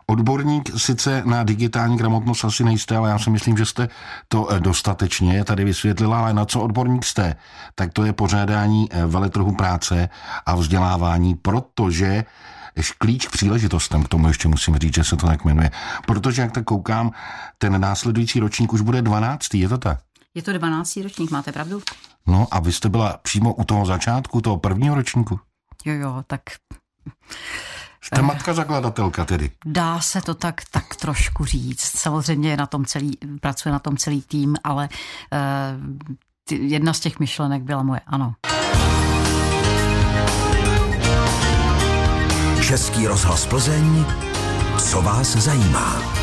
Odborník 0.09 0.69
sice 0.77 1.23
na 1.25 1.43
digitální 1.43 1.97
gramotnost 1.97 2.45
asi 2.45 2.63
nejste, 2.63 2.97
ale 2.97 3.09
já 3.09 3.19
si 3.19 3.29
myslím, 3.29 3.57
že 3.57 3.65
jste 3.65 3.89
to 4.27 4.51
eh, 4.51 4.59
dostatečně 4.59 5.43
tady 5.43 5.63
vysvětlila, 5.63 6.19
ale 6.19 6.33
na 6.33 6.45
co 6.45 6.61
odborník 6.61 7.05
jste, 7.05 7.35
tak 7.75 7.93
to 7.93 8.05
je 8.05 8.13
pořádání 8.13 8.87
eh, 8.91 9.05
veletrhu 9.05 9.55
práce 9.55 10.09
a 10.45 10.55
vzdělávání, 10.55 11.35
protože 11.35 12.25
klíč 12.97 13.27
k 13.27 13.31
příležitostem, 13.31 14.03
k 14.03 14.07
tomu 14.07 14.27
ještě 14.27 14.47
musím 14.47 14.75
říct, 14.75 14.95
že 14.95 15.03
se 15.03 15.15
to 15.15 15.27
tak 15.27 15.45
jmenuje. 15.45 15.71
Protože 16.05 16.41
jak 16.41 16.51
tak 16.51 16.63
koukám, 16.63 17.11
ten 17.57 17.81
následující 17.81 18.39
ročník 18.39 18.73
už 18.73 18.81
bude 18.81 19.01
12. 19.01 19.53
Je 19.53 19.69
to 19.69 19.77
tak? 19.77 19.99
Je 20.35 20.41
to 20.41 20.53
12. 20.53 20.97
ročník, 21.03 21.31
máte 21.31 21.51
pravdu? 21.51 21.81
No 22.27 22.47
a 22.51 22.59
vy 22.59 22.73
jste 22.73 22.89
byla 22.89 23.17
přímo 23.21 23.53
u 23.53 23.63
toho 23.63 23.85
začátku, 23.85 24.41
toho 24.41 24.57
prvního 24.57 24.95
ročníku? 24.95 25.39
Jo, 25.85 25.93
jo, 25.93 26.23
tak 26.27 26.41
Jste 28.07 28.21
matka 28.21 28.53
zakladatelka 28.53 29.25
tedy? 29.25 29.51
Dá 29.65 29.99
se 29.99 30.21
to 30.21 30.33
tak, 30.33 30.61
tak 30.71 30.95
trošku 30.95 31.45
říct. 31.45 31.99
Samozřejmě 31.99 32.49
je 32.49 32.57
na 32.57 32.65
tom 32.65 32.85
celý, 32.85 33.17
pracuje 33.41 33.73
na 33.73 33.79
tom 33.79 33.97
celý 33.97 34.21
tým, 34.21 34.55
ale 34.63 34.89
uh, 36.51 36.59
jedna 36.59 36.93
z 36.93 36.99
těch 36.99 37.19
myšlenek 37.19 37.63
byla 37.63 37.83
moje, 37.83 37.99
ano. 38.07 38.33
Český 42.67 43.07
rozhlas 43.07 43.45
Plzeň, 43.45 44.05
co 44.77 45.01
vás 45.01 45.27
zajímá? 45.27 46.16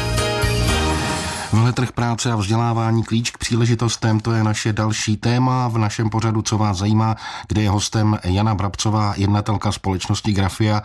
Veletrh 1.54 1.92
práce 1.92 2.32
a 2.32 2.37
vzdělávání 2.37 3.04
klíč 3.04 3.30
k 3.30 3.38
příležitostem, 3.38 4.20
to 4.20 4.32
je 4.32 4.44
naše 4.44 4.73
další 4.73 5.16
téma 5.16 5.68
v 5.68 5.78
našem 5.78 6.11
pořadu, 6.11 6.42
co 6.42 6.58
vás 6.58 6.78
zajímá, 6.78 7.16
kde 7.49 7.62
je 7.62 7.70
hostem 7.70 8.18
Jana 8.25 8.54
Brabcová, 8.54 9.14
jednatelka 9.16 9.73
společnosti 9.73 10.32
Grafia 10.32 10.82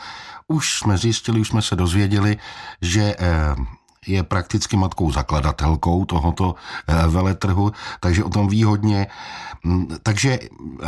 už 0.47 0.79
jsme 0.79 0.97
zjistili, 0.97 1.39
už 1.39 1.47
jsme 1.47 1.61
se 1.61 1.75
dozvěděli, 1.75 2.37
že 2.81 3.15
eh, 3.19 3.55
je 4.07 4.23
prakticky 4.23 4.77
matkou 4.77 5.11
zakladatelkou 5.11 6.05
tohoto 6.05 6.55
eh, 6.87 7.07
veletrhu, 7.07 7.71
takže 7.99 8.23
o 8.23 8.29
tom 8.29 8.47
ví 8.47 8.63
hodně. 8.63 9.07
Mm, 9.63 9.87
takže 10.03 10.39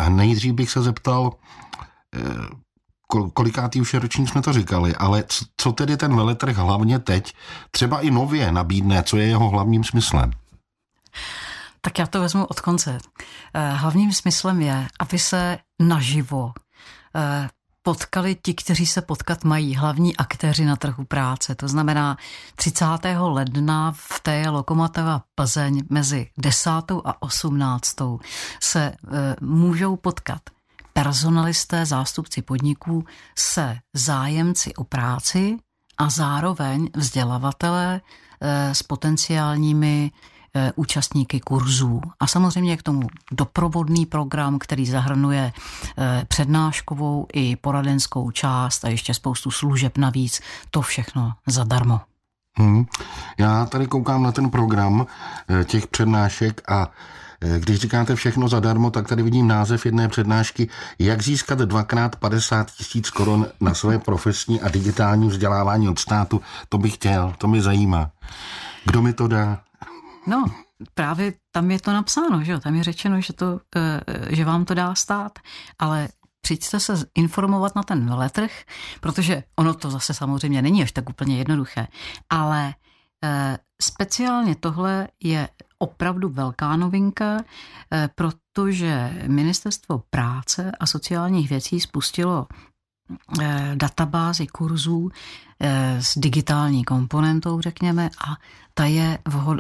nejdřív 0.10 0.54
bych 0.54 0.72
se 0.72 0.82
zeptal, 0.82 1.34
eh, 2.16 2.20
kolikátý 3.34 3.82
už 3.82 3.94
ročník 3.94 4.30
jsme 4.30 4.42
to 4.42 4.54
říkali, 4.54 4.96
ale 4.96 5.24
co 5.58 5.72
tedy 5.72 5.98
ten 5.98 6.16
veletrh 6.16 6.56
hlavně 6.56 7.00
teď, 7.00 7.34
třeba 7.72 8.00
i 8.00 8.12
nově 8.12 8.52
nabídne, 8.52 9.04
co 9.04 9.18
je 9.18 9.28
jeho 9.28 9.50
hlavním 9.50 9.84
smyslem? 9.84 10.32
Tak 11.82 12.00
já 12.00 12.08
to 12.08 12.22
vezmu 12.22 12.46
od 12.46 12.60
konce. 12.60 12.98
Hlavním 13.54 14.14
smyslem 14.14 14.62
je, 14.62 14.88
aby 15.00 15.20
se 15.20 15.58
naživo 15.82 16.54
potkali 17.84 18.38
ti, 18.42 18.54
kteří 18.54 18.86
se 18.86 19.02
potkat 19.02 19.44
mají, 19.44 19.76
hlavní 19.76 20.18
aktéři 20.18 20.66
na 20.66 20.76
trhu 20.76 21.06
práce. 21.06 21.56
To 21.56 21.68
znamená 21.68 22.18
30. 22.56 22.86
ledna 23.18 23.92
v 23.96 24.20
té 24.20 24.50
Lokomotiva 24.50 25.22
Plzeň 25.36 25.84
mezi 25.90 26.28
10. 26.38 26.70
a 27.06 27.22
18. 27.22 27.96
se 28.60 28.82
e, 28.82 28.96
můžou 29.42 29.96
potkat 29.96 30.42
personalisté, 30.94 31.86
zástupci 31.86 32.42
podniků 32.42 33.06
se 33.38 33.78
zájemci 33.94 34.76
o 34.76 34.84
práci 34.84 35.58
a 35.98 36.10
zároveň 36.10 36.90
vzdělavatelé 36.96 38.02
e, 38.42 38.76
s 38.76 38.84
potenciálními 38.84 40.12
Eh, 40.56 40.72
účastníky 40.76 41.40
kurzů. 41.40 42.02
A 42.20 42.28
samozřejmě 42.28 42.78
k 42.78 42.84
tomu 42.84 43.02
doprovodný 43.32 44.06
program, 44.06 44.60
který 44.60 44.86
zahrnuje 44.86 45.54
eh, 45.98 46.26
přednáškovou 46.28 47.28
i 47.34 47.56
poradenskou 47.56 48.32
část 48.32 48.86
a 48.86 48.90
ještě 48.90 49.14
spoustu 49.14 49.52
služeb 49.52 49.98
navíc. 49.98 50.42
To 50.72 50.82
všechno 50.82 51.34
zadarmo. 51.48 52.02
Hmm. 52.58 52.86
Já 53.38 53.66
tady 53.66 53.88
koukám 53.88 54.24
na 54.24 54.32
ten 54.32 54.50
program 54.50 55.06
eh, 55.50 55.64
těch 55.64 55.88
přednášek 55.88 56.72
a 56.72 56.92
když 57.58 57.80
říkáte 57.80 58.16
všechno 58.16 58.48
zadarmo, 58.48 58.92
tak 58.92 59.08
tady 59.08 59.24
vidím 59.24 59.48
název 59.48 59.86
jedné 59.86 60.08
přednášky 60.08 60.70
Jak 61.00 61.22
získat 61.22 61.60
dvakrát 61.60 62.16
50 62.16 62.72
tisíc 62.72 63.10
korun 63.10 63.48
na 63.62 63.74
své 63.74 64.00
profesní 64.00 64.62
a 64.62 64.70
digitální 64.70 65.28
vzdělávání 65.28 65.90
od 65.90 66.00
státu. 66.00 66.42
To 66.70 66.78
bych 66.78 66.94
chtěl, 66.94 67.34
to 67.38 67.48
mě 67.48 67.62
zajímá. 67.62 68.12
Kdo 68.86 69.02
mi 69.02 69.14
to 69.14 69.28
dá? 69.28 69.62
No, 70.28 70.46
právě 70.94 71.34
tam 71.52 71.72
je 71.72 71.80
to 71.80 71.94
napsáno, 71.94 72.44
že 72.44 72.52
jo? 72.52 72.60
Tam 72.60 72.76
je 72.76 72.84
řečeno, 72.84 73.22
že, 73.22 73.34
to, 73.34 73.60
eh, 73.76 74.02
že 74.36 74.46
vám 74.46 74.66
to 74.66 74.74
dá 74.74 74.96
stát, 74.96 75.40
ale 75.80 76.10
přijďte 76.42 76.80
se 76.80 77.06
informovat 77.16 77.76
na 77.76 77.84
ten 77.84 78.10
veletrh, 78.10 78.52
protože 79.00 79.44
ono 79.56 79.74
to 79.74 79.92
zase 79.92 80.14
samozřejmě 80.14 80.62
není 80.62 80.84
až 80.84 80.92
tak 80.92 81.10
úplně 81.10 81.38
jednoduché, 81.38 81.88
ale 82.30 82.74
eh, 83.24 83.58
speciálně 83.82 84.56
tohle 84.56 85.08
je 85.24 85.50
opravdu 85.82 86.30
velká 86.30 86.76
novinka, 86.76 87.38
eh, 87.92 88.10
protože 88.16 89.14
Ministerstvo 89.28 90.04
práce 90.10 90.72
a 90.80 90.86
sociálních 90.86 91.50
věcí 91.50 91.80
spustilo 91.80 92.48
databázi 93.76 94.48
kurzů 94.48 95.12
s 96.00 96.18
digitální 96.18 96.84
komponentou, 96.84 97.62
řekněme, 97.62 98.10
a 98.28 98.38
ta 98.74 98.86
je 98.86 99.20
vhod, 99.28 99.60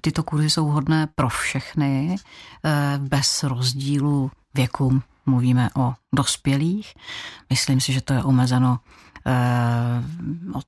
tyto 0.00 0.22
kurzy 0.22 0.50
jsou 0.50 0.68
vhodné 0.68 1.08
pro 1.14 1.28
všechny, 1.28 2.16
eh, 2.64 2.98
bez 2.98 3.42
rozdílu 3.42 4.30
věku. 4.54 5.02
Mluvíme 5.26 5.70
o 5.76 5.94
dospělých. 6.14 6.94
Myslím 7.50 7.80
si, 7.80 7.92
že 7.92 8.00
to 8.00 8.12
je 8.12 8.22
omezeno 8.22 8.80
eh, 9.26 10.02
od 10.52 10.66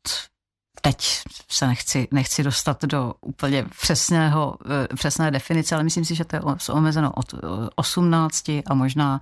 teď 0.80 1.22
se 1.48 1.66
nechci, 1.66 2.08
nechci 2.10 2.42
dostat 2.42 2.84
do 2.84 3.14
úplně 3.20 3.64
přesného, 3.80 4.56
eh, 4.92 4.96
přesné 4.96 5.30
definice, 5.30 5.74
ale 5.74 5.84
myslím 5.84 6.04
si, 6.04 6.14
že 6.14 6.24
to 6.24 6.36
je 6.36 6.42
omezeno 6.72 7.12
od 7.12 7.34
18 7.74 8.48
eh, 8.48 8.62
a 8.66 8.74
možná 8.74 9.20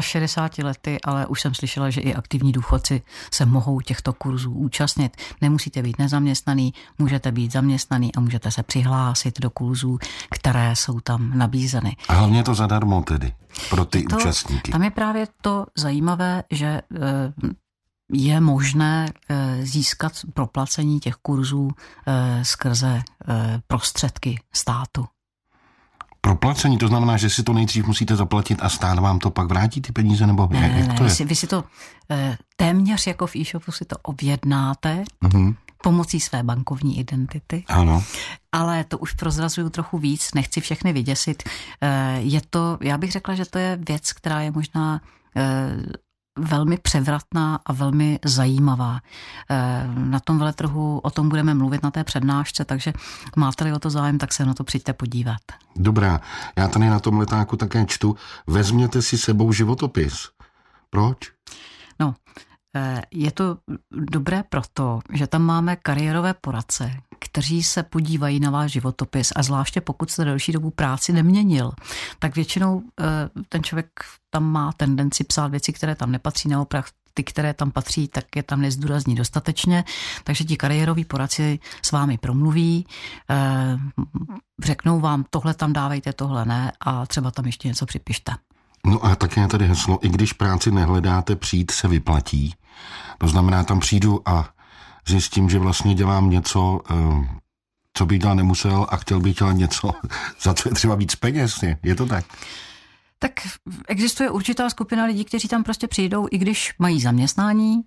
65 0.00 0.62
eh, 0.62 0.66
lety, 0.66 1.00
ale 1.04 1.26
už 1.26 1.40
jsem 1.40 1.54
slyšela, 1.54 1.90
že 1.90 2.00
i 2.00 2.14
aktivní 2.14 2.52
důchodci 2.52 3.02
se 3.32 3.46
mohou 3.46 3.80
těchto 3.80 4.12
kurzů 4.12 4.52
účastnit. 4.52 5.16
Nemusíte 5.40 5.82
být 5.82 5.98
nezaměstnaný, 5.98 6.74
můžete 6.98 7.32
být 7.32 7.52
zaměstnaný 7.52 8.14
a 8.14 8.20
můžete 8.20 8.50
se 8.50 8.62
přihlásit 8.62 9.40
do 9.40 9.50
kurzů, 9.50 9.98
které 10.30 10.76
jsou 10.76 11.00
tam 11.00 11.38
nabízeny. 11.38 11.96
A 12.08 12.12
hlavně 12.12 12.42
to 12.42 12.54
zadarmo 12.54 13.02
tedy 13.02 13.32
pro 13.70 13.84
ty 13.84 14.02
to, 14.02 14.16
účastníky. 14.16 14.72
Tam 14.72 14.82
je 14.82 14.90
právě 14.90 15.26
to 15.42 15.66
zajímavé, 15.76 16.42
že 16.50 16.80
je 18.12 18.40
možné 18.40 19.06
získat 19.62 20.12
proplacení 20.34 21.00
těch 21.00 21.14
kurzů 21.14 21.70
skrze 22.42 23.02
prostředky 23.66 24.40
státu. 24.52 25.06
Proplacení, 26.20 26.78
to 26.78 26.88
znamená, 26.88 27.16
že 27.16 27.30
si 27.30 27.42
to 27.42 27.52
nejdřív 27.52 27.86
musíte 27.86 28.16
zaplatit 28.16 28.58
a 28.62 28.68
stát 28.68 28.98
vám 28.98 29.18
to 29.18 29.30
pak 29.30 29.48
vrátí 29.48 29.80
ty 29.80 29.92
peníze, 29.92 30.26
nebo 30.26 30.48
ne, 30.50 30.58
jak, 30.58 30.72
ne, 30.72 30.86
to 30.86 30.88
ne, 30.88 30.94
je? 30.94 31.04
Vy 31.04 31.10
si, 31.10 31.24
vy 31.24 31.36
si 31.36 31.46
to 31.46 31.64
téměř 32.56 33.06
jako 33.06 33.26
v 33.26 33.36
e-shopu 33.36 33.72
si 33.72 33.84
to 33.84 33.96
objednáte, 34.02 35.04
uh-huh 35.24 35.54
pomocí 35.82 36.20
své 36.20 36.42
bankovní 36.42 36.98
identity. 36.98 37.64
Ano. 37.68 38.04
Ale 38.52 38.84
to 38.84 38.98
už 38.98 39.12
prozrazuju 39.12 39.70
trochu 39.70 39.98
víc, 39.98 40.34
nechci 40.34 40.60
všechny 40.60 40.92
vyděsit. 40.92 41.42
Eh, 41.80 42.20
je 42.20 42.40
to, 42.50 42.78
já 42.80 42.98
bych 42.98 43.12
řekla, 43.12 43.34
že 43.34 43.44
to 43.44 43.58
je 43.58 43.78
věc, 43.88 44.12
která 44.12 44.40
je 44.40 44.50
možná 44.50 45.00
eh, 45.36 45.76
velmi 46.38 46.78
převratná 46.78 47.60
a 47.66 47.72
velmi 47.72 48.18
zajímavá. 48.24 49.00
Eh, 49.50 49.88
na 49.94 50.20
tom 50.20 50.38
veletrhu 50.38 50.98
o 50.98 51.10
tom 51.10 51.28
budeme 51.28 51.54
mluvit 51.54 51.82
na 51.82 51.90
té 51.90 52.04
přednášce, 52.04 52.64
takže 52.64 52.92
máte-li 53.36 53.72
o 53.72 53.78
to 53.78 53.90
zájem, 53.90 54.18
tak 54.18 54.32
se 54.32 54.46
na 54.46 54.54
to 54.54 54.64
přijďte 54.64 54.92
podívat. 54.92 55.40
Dobrá, 55.76 56.20
já 56.58 56.68
tady 56.68 56.90
na 56.90 57.00
tom 57.00 57.18
letáku 57.18 57.56
také 57.56 57.86
čtu. 57.86 58.16
Vezměte 58.46 59.02
si 59.02 59.18
sebou 59.18 59.52
životopis. 59.52 60.28
Proč? 60.90 61.16
No, 62.00 62.14
Eh, 62.76 63.02
je 63.10 63.30
to 63.30 63.56
dobré 63.92 64.42
proto, 64.48 65.00
že 65.12 65.26
tam 65.26 65.42
máme 65.42 65.76
kariérové 65.76 66.34
poradce, 66.34 66.92
kteří 67.24 67.62
se 67.62 67.82
podívají 67.82 68.40
na 68.40 68.50
váš 68.50 68.72
životopis 68.72 69.32
a 69.36 69.42
zvláště 69.42 69.80
pokud 69.80 70.10
jste 70.10 70.24
delší 70.24 70.52
dobu 70.52 70.70
práci 70.70 71.12
neměnil, 71.12 71.72
tak 72.18 72.36
většinou 72.36 72.82
eh, 73.00 73.04
ten 73.48 73.62
člověk 73.62 73.88
tam 74.30 74.44
má 74.44 74.72
tendenci 74.72 75.24
psát 75.24 75.46
věci, 75.46 75.72
které 75.72 75.94
tam 75.94 76.12
nepatří, 76.12 76.48
naopak 76.48 76.86
ty, 77.14 77.24
které 77.24 77.54
tam 77.54 77.70
patří, 77.70 78.08
tak 78.08 78.24
je 78.36 78.42
tam 78.42 78.60
nezdůrazní 78.60 79.14
dostatečně, 79.14 79.84
takže 80.24 80.44
ti 80.44 80.56
kariéroví 80.56 81.04
poradci 81.04 81.58
s 81.82 81.92
vámi 81.92 82.18
promluví, 82.18 82.86
eh, 83.30 83.78
řeknou 84.64 85.00
vám, 85.00 85.24
tohle 85.30 85.54
tam 85.54 85.72
dávejte, 85.72 86.12
tohle 86.12 86.44
ne 86.44 86.72
a 86.80 87.06
třeba 87.06 87.30
tam 87.30 87.46
ještě 87.46 87.68
něco 87.68 87.86
připište. 87.86 88.32
No 88.86 89.04
a 89.04 89.16
také 89.16 89.46
tady 89.46 89.66
heslo, 89.66 89.98
i 90.02 90.08
když 90.08 90.32
práci 90.32 90.70
nehledáte, 90.70 91.36
přijít 91.36 91.70
se 91.70 91.88
vyplatí. 91.88 92.54
To 93.18 93.28
znamená, 93.28 93.64
tam 93.64 93.80
přijdu 93.80 94.28
a 94.28 94.48
zjistím, 95.08 95.50
že 95.50 95.58
vlastně 95.58 95.94
dělám 95.94 96.30
něco, 96.30 96.80
eh, 96.90 96.94
co 97.94 98.06
bych 98.06 98.18
dělat 98.18 98.34
nemusel 98.34 98.86
a 98.90 98.96
chtěl 98.96 99.20
bych 99.20 99.36
dělat 99.36 99.52
něco, 99.52 99.90
za 100.42 100.54
co 100.54 100.68
je 100.68 100.74
třeba 100.74 100.94
víc 100.94 101.14
peněz. 101.14 101.64
Je, 101.82 101.94
to 101.94 102.06
tak? 102.06 102.24
Tak 103.18 103.32
existuje 103.88 104.30
určitá 104.30 104.70
skupina 104.70 105.04
lidí, 105.04 105.24
kteří 105.24 105.48
tam 105.48 105.64
prostě 105.64 105.88
přijdou, 105.88 106.28
i 106.30 106.38
když 106.38 106.74
mají 106.78 107.00
zaměstnání 107.00 107.82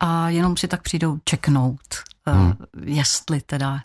a 0.00 0.28
jenom 0.28 0.56
si 0.56 0.68
tak 0.68 0.82
přijdou 0.82 1.18
čeknout, 1.24 1.94
eh, 2.26 2.32
hmm. 2.32 2.52
jestli 2.84 3.40
teda 3.40 3.80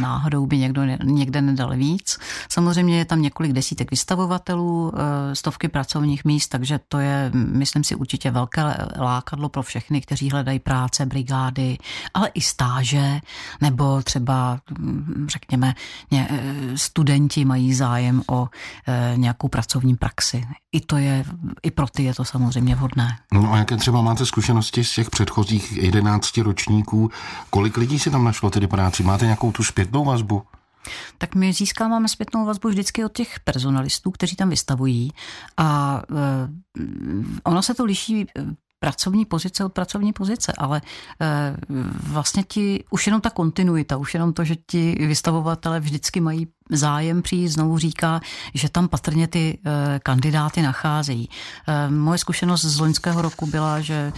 náhodou 0.00 0.46
by 0.46 0.58
někdo 0.58 0.84
někde 1.02 1.42
nedal 1.42 1.76
víc. 1.76 2.18
Samozřejmě 2.48 2.98
je 2.98 3.04
tam 3.04 3.22
několik 3.22 3.52
desítek 3.52 3.90
vystavovatelů, 3.90 4.92
eh, 4.94 5.34
stovky 5.34 5.68
pracovních 5.68 6.24
míst, 6.24 6.48
takže 6.48 6.80
to 6.88 6.98
je, 6.98 7.30
myslím 7.34 7.84
si, 7.84 7.94
určitě 7.94 8.30
velké 8.30 8.62
lákadlo 8.98 9.48
pro 9.48 9.62
všechny, 9.62 10.00
kteří 10.00 10.30
hledají 10.30 10.58
práce, 10.58 11.06
brigády, 11.06 11.78
ale 12.14 12.28
i 12.34 12.40
stáže, 12.40 13.20
nebo 13.60 14.02
třeba, 14.02 14.60
hm, 14.78 15.26
řekněme, 15.28 15.74
eh, 16.12 16.28
studenti 16.74 17.44
mají 17.44 17.74
zájem 17.74 18.22
o 18.28 18.48
nějakou 19.16 19.48
pracovní 19.48 19.96
praxi. 19.96 20.44
I 20.74 20.80
to 20.80 20.96
je, 20.96 21.24
i 21.62 21.70
pro 21.70 21.86
ty 21.86 22.02
je 22.02 22.14
to 22.14 22.24
samozřejmě 22.24 22.74
vhodné. 22.74 23.18
No 23.32 23.52
a 23.52 23.56
jaké 23.56 23.76
třeba 23.76 24.02
máte 24.02 24.26
zkušenosti 24.26 24.84
z 24.84 24.94
těch 24.94 25.10
předchozích 25.10 25.72
11 25.72 26.38
ročníků? 26.38 27.10
Kolik 27.50 27.76
lidí 27.76 27.98
si 27.98 28.10
tam 28.10 28.24
našlo 28.24 28.50
tedy 28.50 28.66
práci? 28.66 29.02
Máte 29.02 29.24
nějakou 29.24 29.52
tu 29.52 29.64
zpětnou 29.64 30.04
vazbu? 30.04 30.42
Tak 31.18 31.34
my 31.34 31.52
získáváme 31.52 32.08
zpětnou 32.08 32.46
vazbu 32.46 32.68
vždycky 32.68 33.04
od 33.04 33.12
těch 33.12 33.40
personalistů, 33.40 34.10
kteří 34.10 34.36
tam 34.36 34.50
vystavují 34.50 35.12
a 35.56 36.02
e, 36.10 36.80
ono 37.44 37.62
se 37.62 37.74
to 37.74 37.84
liší 37.84 38.22
e, 38.22 38.26
pracovní 38.78 39.24
pozice 39.24 39.64
od 39.64 39.72
pracovní 39.72 40.12
pozice, 40.12 40.52
ale 40.58 40.82
e, 41.20 41.56
vlastně 42.08 42.42
ti, 42.42 42.84
už 42.90 43.06
jenom 43.06 43.20
ta 43.20 43.30
kontinuita, 43.30 43.96
už 43.96 44.14
jenom 44.14 44.32
to, 44.32 44.44
že 44.44 44.56
ti 44.56 44.96
vystavovatele 45.00 45.80
vždycky 45.80 46.20
mají 46.20 46.46
zájem 46.70 47.22
přijít, 47.22 47.48
znovu 47.48 47.78
říká, 47.78 48.20
že 48.54 48.68
tam 48.68 48.88
patrně 48.88 49.26
ty 49.28 49.58
e, 49.64 49.98
kandidáty 49.98 50.62
nacházejí. 50.62 51.28
E, 51.68 51.90
moje 51.90 52.18
zkušenost 52.18 52.64
z 52.64 52.78
loňského 52.78 53.22
roku 53.22 53.46
byla, 53.46 53.80
že 53.80 53.94
e, 53.94 54.12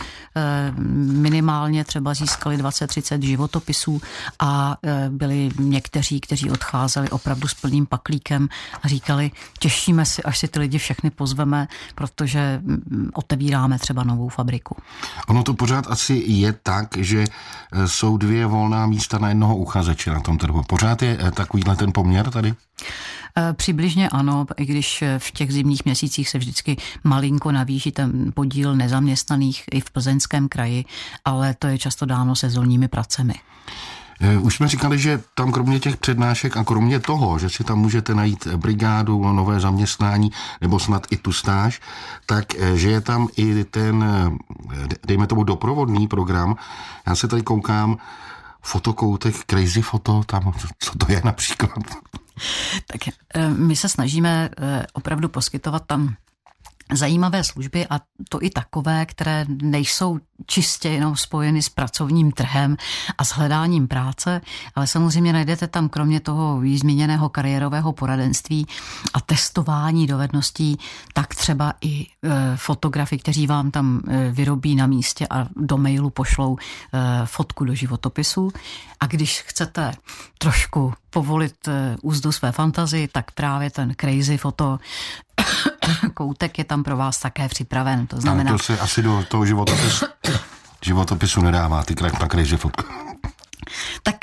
minimálně 1.13 1.85
třeba 1.85 2.15
získali 2.15 2.57
20-30 2.57 3.21
životopisů 3.21 4.01
a 4.39 4.77
e, 4.83 5.11
byli 5.11 5.51
někteří, 5.59 6.21
kteří 6.21 6.51
odcházeli 6.51 7.11
opravdu 7.11 7.49
s 7.49 7.55
plným 7.55 7.87
paklíkem 7.87 8.49
a 8.83 8.89
říkali, 8.89 9.31
těšíme 9.59 10.05
si, 10.05 10.23
až 10.23 10.39
si 10.39 10.49
ty 10.49 10.59
lidi 10.59 10.79
všechny 10.79 11.11
pozveme, 11.11 11.69
protože 11.95 12.63
otevíráme 13.13 13.79
třeba 13.79 14.05
novou 14.05 14.29
fabriku. 14.29 14.77
Ono 15.29 15.43
to 15.43 15.55
pořád 15.55 15.87
asi 15.91 16.23
je 16.27 16.53
tak, 16.53 16.97
že 16.97 17.25
jsou 17.87 18.17
dvě 18.17 18.47
volná 18.47 18.87
místa 18.87 19.19
na 19.19 19.29
jednoho 19.29 19.57
uchazeče 19.57 20.11
na 20.11 20.21
tom 20.21 20.39
trhu. 20.39 20.63
Pořád 20.63 21.03
je 21.03 21.19
takovýhle 21.35 21.77
ten 21.77 21.93
poměr 21.93 22.31
tady? 22.37 22.55
Eh, 23.39 23.53
přibližně 23.53 24.09
ano, 24.09 24.47
i 24.57 24.67
když 24.67 25.05
v 25.19 25.31
těch 25.31 25.53
zimních 25.53 25.85
měsících 25.85 26.29
se 26.29 26.39
vždycky 26.39 26.77
malinko 27.05 27.53
navýší 27.53 27.93
ten 27.93 28.33
podíl 28.35 28.77
nezaměstnaných 28.77 29.65
i 29.73 29.81
v 29.81 29.91
plzeňském 29.91 30.49
kraji, 30.49 30.85
ale 31.25 31.55
to 31.59 31.67
je 31.67 31.79
často 31.79 32.07
dáno 32.07 32.37
sezónními 32.37 32.89
pracemi. 32.89 33.35
Eh, 34.21 34.39
už 34.39 34.57
jsme 34.57 34.69
říkali, 34.69 34.99
že 34.99 35.21
tam 35.35 35.53
kromě 35.53 35.81
těch 35.81 35.97
přednášek 35.97 36.57
a 36.57 36.65
kromě 36.65 37.01
toho, 37.01 37.39
že 37.39 37.51
si 37.51 37.65
tam 37.65 37.79
můžete 37.79 38.15
najít 38.15 38.47
brigádu, 38.47 39.33
nové 39.33 39.61
zaměstnání 39.61 40.33
nebo 40.61 40.79
snad 40.79 41.07
i 41.11 41.17
tu 41.17 41.33
stáž, 41.33 41.81
tak 42.27 42.55
eh, 42.55 42.77
že 42.77 42.91
je 42.91 43.01
tam 43.01 43.29
i 43.37 43.65
ten, 43.65 44.05
dejme 45.07 45.27
tomu, 45.27 45.45
doprovodný 45.45 46.09
program. 46.09 46.57
Já 47.07 47.15
se 47.15 47.29
tady 47.29 47.43
koukám, 47.43 47.97
fotokoutek, 48.63 49.35
crazy 49.47 49.83
foto, 49.83 50.23
tam, 50.27 50.53
co 50.79 50.99
to 50.99 51.13
je 51.13 51.21
například? 51.25 51.71
Tak 52.87 53.09
eh, 53.09 53.49
my 53.49 53.77
se 53.77 53.89
snažíme 53.89 54.51
eh, 54.59 54.87
opravdu 54.93 55.29
poskytovat 55.29 55.83
tam 55.87 56.17
zajímavé 56.93 57.45
služby 57.45 57.87
a 57.91 58.01
to 58.29 58.43
i 58.43 58.51
takové, 58.51 59.07
které 59.07 59.45
nejsou 59.49 60.19
čistě 60.47 60.89
jenom 60.89 61.17
spojeny 61.17 61.63
s 61.63 61.69
pracovním 61.69 62.33
trhem 62.33 62.77
a 63.19 63.25
s 63.25 63.31
hledáním 63.31 63.89
práce, 63.89 64.41
ale 64.75 64.87
samozřejmě 64.87 65.33
najdete 65.33 65.67
tam 65.67 65.89
kromě 65.89 66.21
toho 66.21 66.61
zmíněného 66.77 67.29
kariérového 67.29 67.93
poradenství 67.93 68.67
a 69.15 69.21
testování 69.21 70.07
dovedností, 70.07 70.77
tak 71.13 71.35
třeba 71.35 71.75
i 71.81 72.07
e, 72.07 72.07
fotografy, 72.57 73.19
kteří 73.19 73.47
vám 73.47 73.71
tam 73.71 74.01
e, 74.09 74.31
vyrobí 74.31 74.75
na 74.75 74.87
místě 74.87 75.27
a 75.31 75.47
do 75.57 75.77
mailu 75.77 76.11
pošlou 76.11 76.57
e, 76.57 77.27
fotku 77.27 77.65
do 77.65 77.75
životopisu. 77.75 78.53
A 79.01 79.07
když 79.07 79.43
chcete 79.47 79.93
trošku 80.39 80.93
povolit 81.11 81.69
úzdu 82.03 82.33
své 82.33 82.53
fantazii, 82.53 83.09
tak 83.09 83.31
právě 83.31 83.71
ten 83.71 83.95
crazy 84.01 84.37
foto 84.37 84.79
koutek 86.15 86.59
je 86.59 86.65
tam 86.65 86.85
pro 86.85 86.97
vás 86.97 87.19
také 87.19 87.49
připraven. 87.49 88.07
To 88.07 88.21
znamená... 88.21 88.51
Ale 88.51 88.59
to 88.59 88.65
se 88.65 88.79
asi 88.79 89.03
do 89.03 89.25
toho 89.29 89.47
životopisu, 89.47 90.07
životopisu 90.85 91.41
nedává, 91.41 91.85
ty 91.85 91.95
na 92.21 92.29
crazy 92.29 92.57
fotku. 92.57 92.85
Tak 94.03 94.17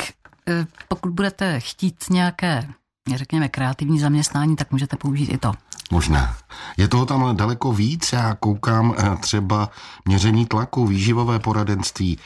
eh, 0.49 0.65
pokud 0.87 1.11
budete 1.11 1.59
chtít 1.59 2.05
nějaké, 2.09 2.67
řekněme, 3.15 3.49
kreativní 3.49 3.99
zaměstnání, 3.99 4.55
tak 4.55 4.71
můžete 4.71 4.97
použít 4.97 5.29
i 5.29 5.37
to. 5.37 5.51
Možná. 5.91 6.35
Je 6.77 6.87
toho 6.87 7.05
tam 7.05 7.37
daleko 7.37 7.73
víc, 7.73 8.13
já 8.13 8.35
koukám 8.35 8.95
eh, 8.97 9.17
třeba 9.17 9.69
měření 10.05 10.45
tlaku, 10.45 10.87
výživové 10.87 11.39
poradenství, 11.39 12.19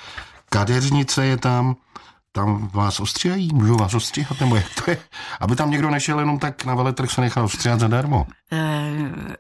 kadeřnice 0.50 1.26
je 1.26 1.38
tam, 1.38 1.76
tam 2.38 2.70
vás 2.74 3.00
ostříhají? 3.00 3.50
Můžou 3.54 3.78
vás 3.78 3.94
ostříhat? 3.94 4.40
Nebo 4.40 4.56
jak 4.56 4.66
to 4.86 4.92
je? 4.92 4.98
Aby 5.40 5.56
tam 5.56 5.72
někdo 5.72 5.90
nešel 5.90 6.20
jenom 6.20 6.40
tak 6.40 6.66
na 6.66 6.76
veletrh 6.76 7.12
se 7.12 7.22
nechal 7.22 7.46
ostříhat 7.46 7.80
zadarmo. 7.80 8.28
E, 8.52 8.92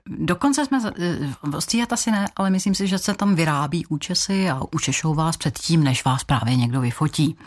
dokonce 0.07 0.65
jsme, 0.65 0.77
e, 0.99 1.57
ostříhat 1.57 1.93
asi 1.93 2.12
ne, 2.12 2.25
ale 2.36 2.49
myslím 2.49 2.75
si, 2.75 2.88
že 2.88 2.97
se 2.97 3.13
tam 3.13 3.36
vyrábí 3.36 3.86
účesy 3.86 4.49
a 4.49 4.62
učešou 4.75 5.13
vás 5.13 5.38
předtím, 5.38 5.83
než 5.83 6.05
vás 6.05 6.23
právě 6.23 6.55
někdo 6.55 6.81
vyfotí. 6.81 7.38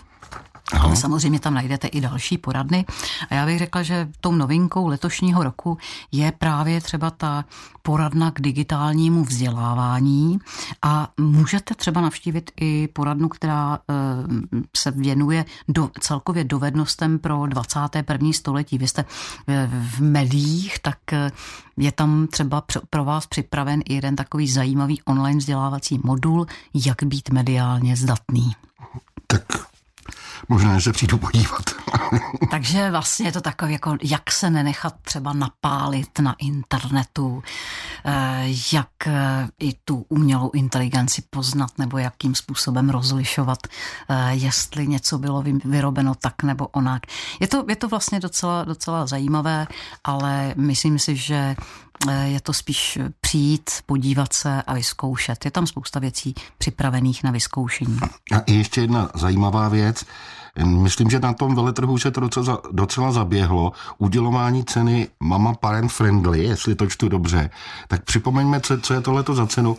Aha. 0.73 0.85
Ale 0.85 0.97
samozřejmě 0.97 1.41
tam 1.41 1.55
najdete 1.55 1.89
i 1.89 2.01
další 2.01 2.39
poradny. 2.39 2.85
A 3.31 3.35
já 3.35 3.47
bych 3.47 3.59
řekla, 3.59 3.83
že 3.83 4.09
tou 4.21 4.33
novinkou 4.33 4.87
letošního 4.87 5.45
roku 5.45 5.79
je 6.13 6.33
právě 6.33 6.81
třeba 6.81 7.11
ta 7.11 7.45
poradna 7.83 8.31
k 8.31 8.41
digitálnímu 8.41 9.25
vzdělávání 9.25 10.39
a 10.83 11.09
můžete 11.21 11.75
třeba 11.75 12.01
navštívit 12.01 12.51
i 12.61 12.89
poradnu, 12.89 13.29
která 13.29 13.79
eh, 13.79 13.95
se 14.77 14.91
věnuje 14.91 15.45
do, 15.69 15.91
celkově 16.01 16.45
dovednostem 16.45 17.19
pro 17.19 17.47
21. 17.47 18.33
století. 18.33 18.79
Vy 18.79 18.89
jste 18.89 19.05
eh, 19.49 19.71
v 19.73 20.01
médiích, 20.01 20.79
tak 20.79 21.13
eh, 21.13 21.31
je 21.77 21.93
tam 21.93 22.27
třeba 22.27 22.63
pro 22.91 23.05
vás 23.05 23.27
připraven 23.27 23.83
i 23.85 23.95
jeden 23.95 24.17
takový 24.17 24.49
zajímavý 24.49 25.03
online 25.03 25.39
vzdělávací 25.39 26.01
modul, 26.05 26.47
jak 26.75 27.03
být 27.03 27.31
mediálně 27.31 27.97
zdatný. 27.97 28.53
Tak 29.27 29.70
Možná, 30.49 30.79
že 30.79 30.85
se 30.85 30.93
přijdu 30.93 31.19
podívat. 31.19 31.63
Takže 32.51 32.91
vlastně 32.91 33.27
je 33.27 33.33
to 33.33 33.41
takové, 33.41 33.73
jako 33.73 33.97
jak 34.03 34.33
se 34.33 34.51
nenechat 34.51 34.95
třeba 35.03 35.33
napálit 35.33 36.19
na 36.19 36.35
internetu, 36.39 37.43
eh, 38.05 38.47
jak 38.73 39.07
eh, 39.07 39.49
i 39.61 39.73
tu 39.85 40.07
umělou 40.09 40.51
inteligenci 40.51 41.23
poznat 41.31 41.71
nebo 41.79 41.99
jakým 41.99 42.35
způsobem 42.35 42.91
rozlišovat, 42.91 43.59
eh, 44.09 44.31
jestli 44.35 44.87
něco 44.87 45.19
bylo 45.19 45.45
vyrobeno 45.65 46.15
tak 46.15 46.43
nebo 46.43 46.67
onak. 46.67 47.03
Je 47.41 47.47
to, 47.47 47.65
je 47.69 47.77
to 47.77 47.89
vlastně 47.89 48.21
docela, 48.21 48.65
docela 48.65 49.07
zajímavé, 49.07 49.67
ale 50.05 50.55
myslím 50.57 50.99
si, 50.99 51.17
že 51.17 51.57
je 52.09 52.41
to 52.41 52.53
spíš 52.53 52.99
přijít, 53.21 53.71
podívat 53.87 54.33
se 54.33 54.63
a 54.63 54.75
vyzkoušet. 54.75 55.45
Je 55.45 55.51
tam 55.51 55.67
spousta 55.67 56.01
věcí 56.01 56.35
připravených 56.59 57.25
na 57.25 57.31
vyzkoušení. 57.31 57.99
A 58.33 58.43
ještě 58.47 58.81
jedna 58.81 59.11
zajímavá 59.15 59.69
věc. 59.69 60.05
Myslím, 60.65 61.11
že 61.11 61.21
na 61.21 61.33
tom 61.33 61.55
veletrhu 61.55 61.99
se 61.99 62.11
to 62.11 62.21
docela, 62.21 62.63
docela 62.73 63.13
zaběhlo. 63.13 63.73
Udělování 63.99 64.65
ceny 64.65 65.09
Mama 65.21 65.55
Parent 65.55 65.93
Friendly, 65.93 66.45
jestli 66.45 66.75
to 66.75 66.87
čtu 66.87 67.09
dobře. 67.09 67.51
Tak 67.89 68.05
připomeňme, 68.05 68.61
co, 68.61 68.81
co 68.81 68.95
je 68.95 69.01
tohleto 69.01 69.35
za 69.35 69.47
cenu. 69.47 69.77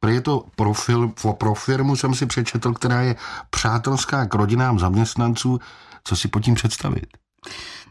Pro 0.00 0.10
je 0.10 0.20
to 0.20 0.44
profil, 0.56 1.12
pro 1.38 1.54
firmu 1.54 1.96
jsem 1.96 2.14
si 2.14 2.26
přečetl, 2.26 2.72
která 2.72 3.00
je 3.00 3.16
přátelská 3.50 4.26
k 4.26 4.34
rodinám 4.34 4.78
zaměstnanců. 4.78 5.58
Co 6.04 6.16
si 6.16 6.28
pod 6.28 6.40
tím 6.40 6.54
představit? 6.54 7.06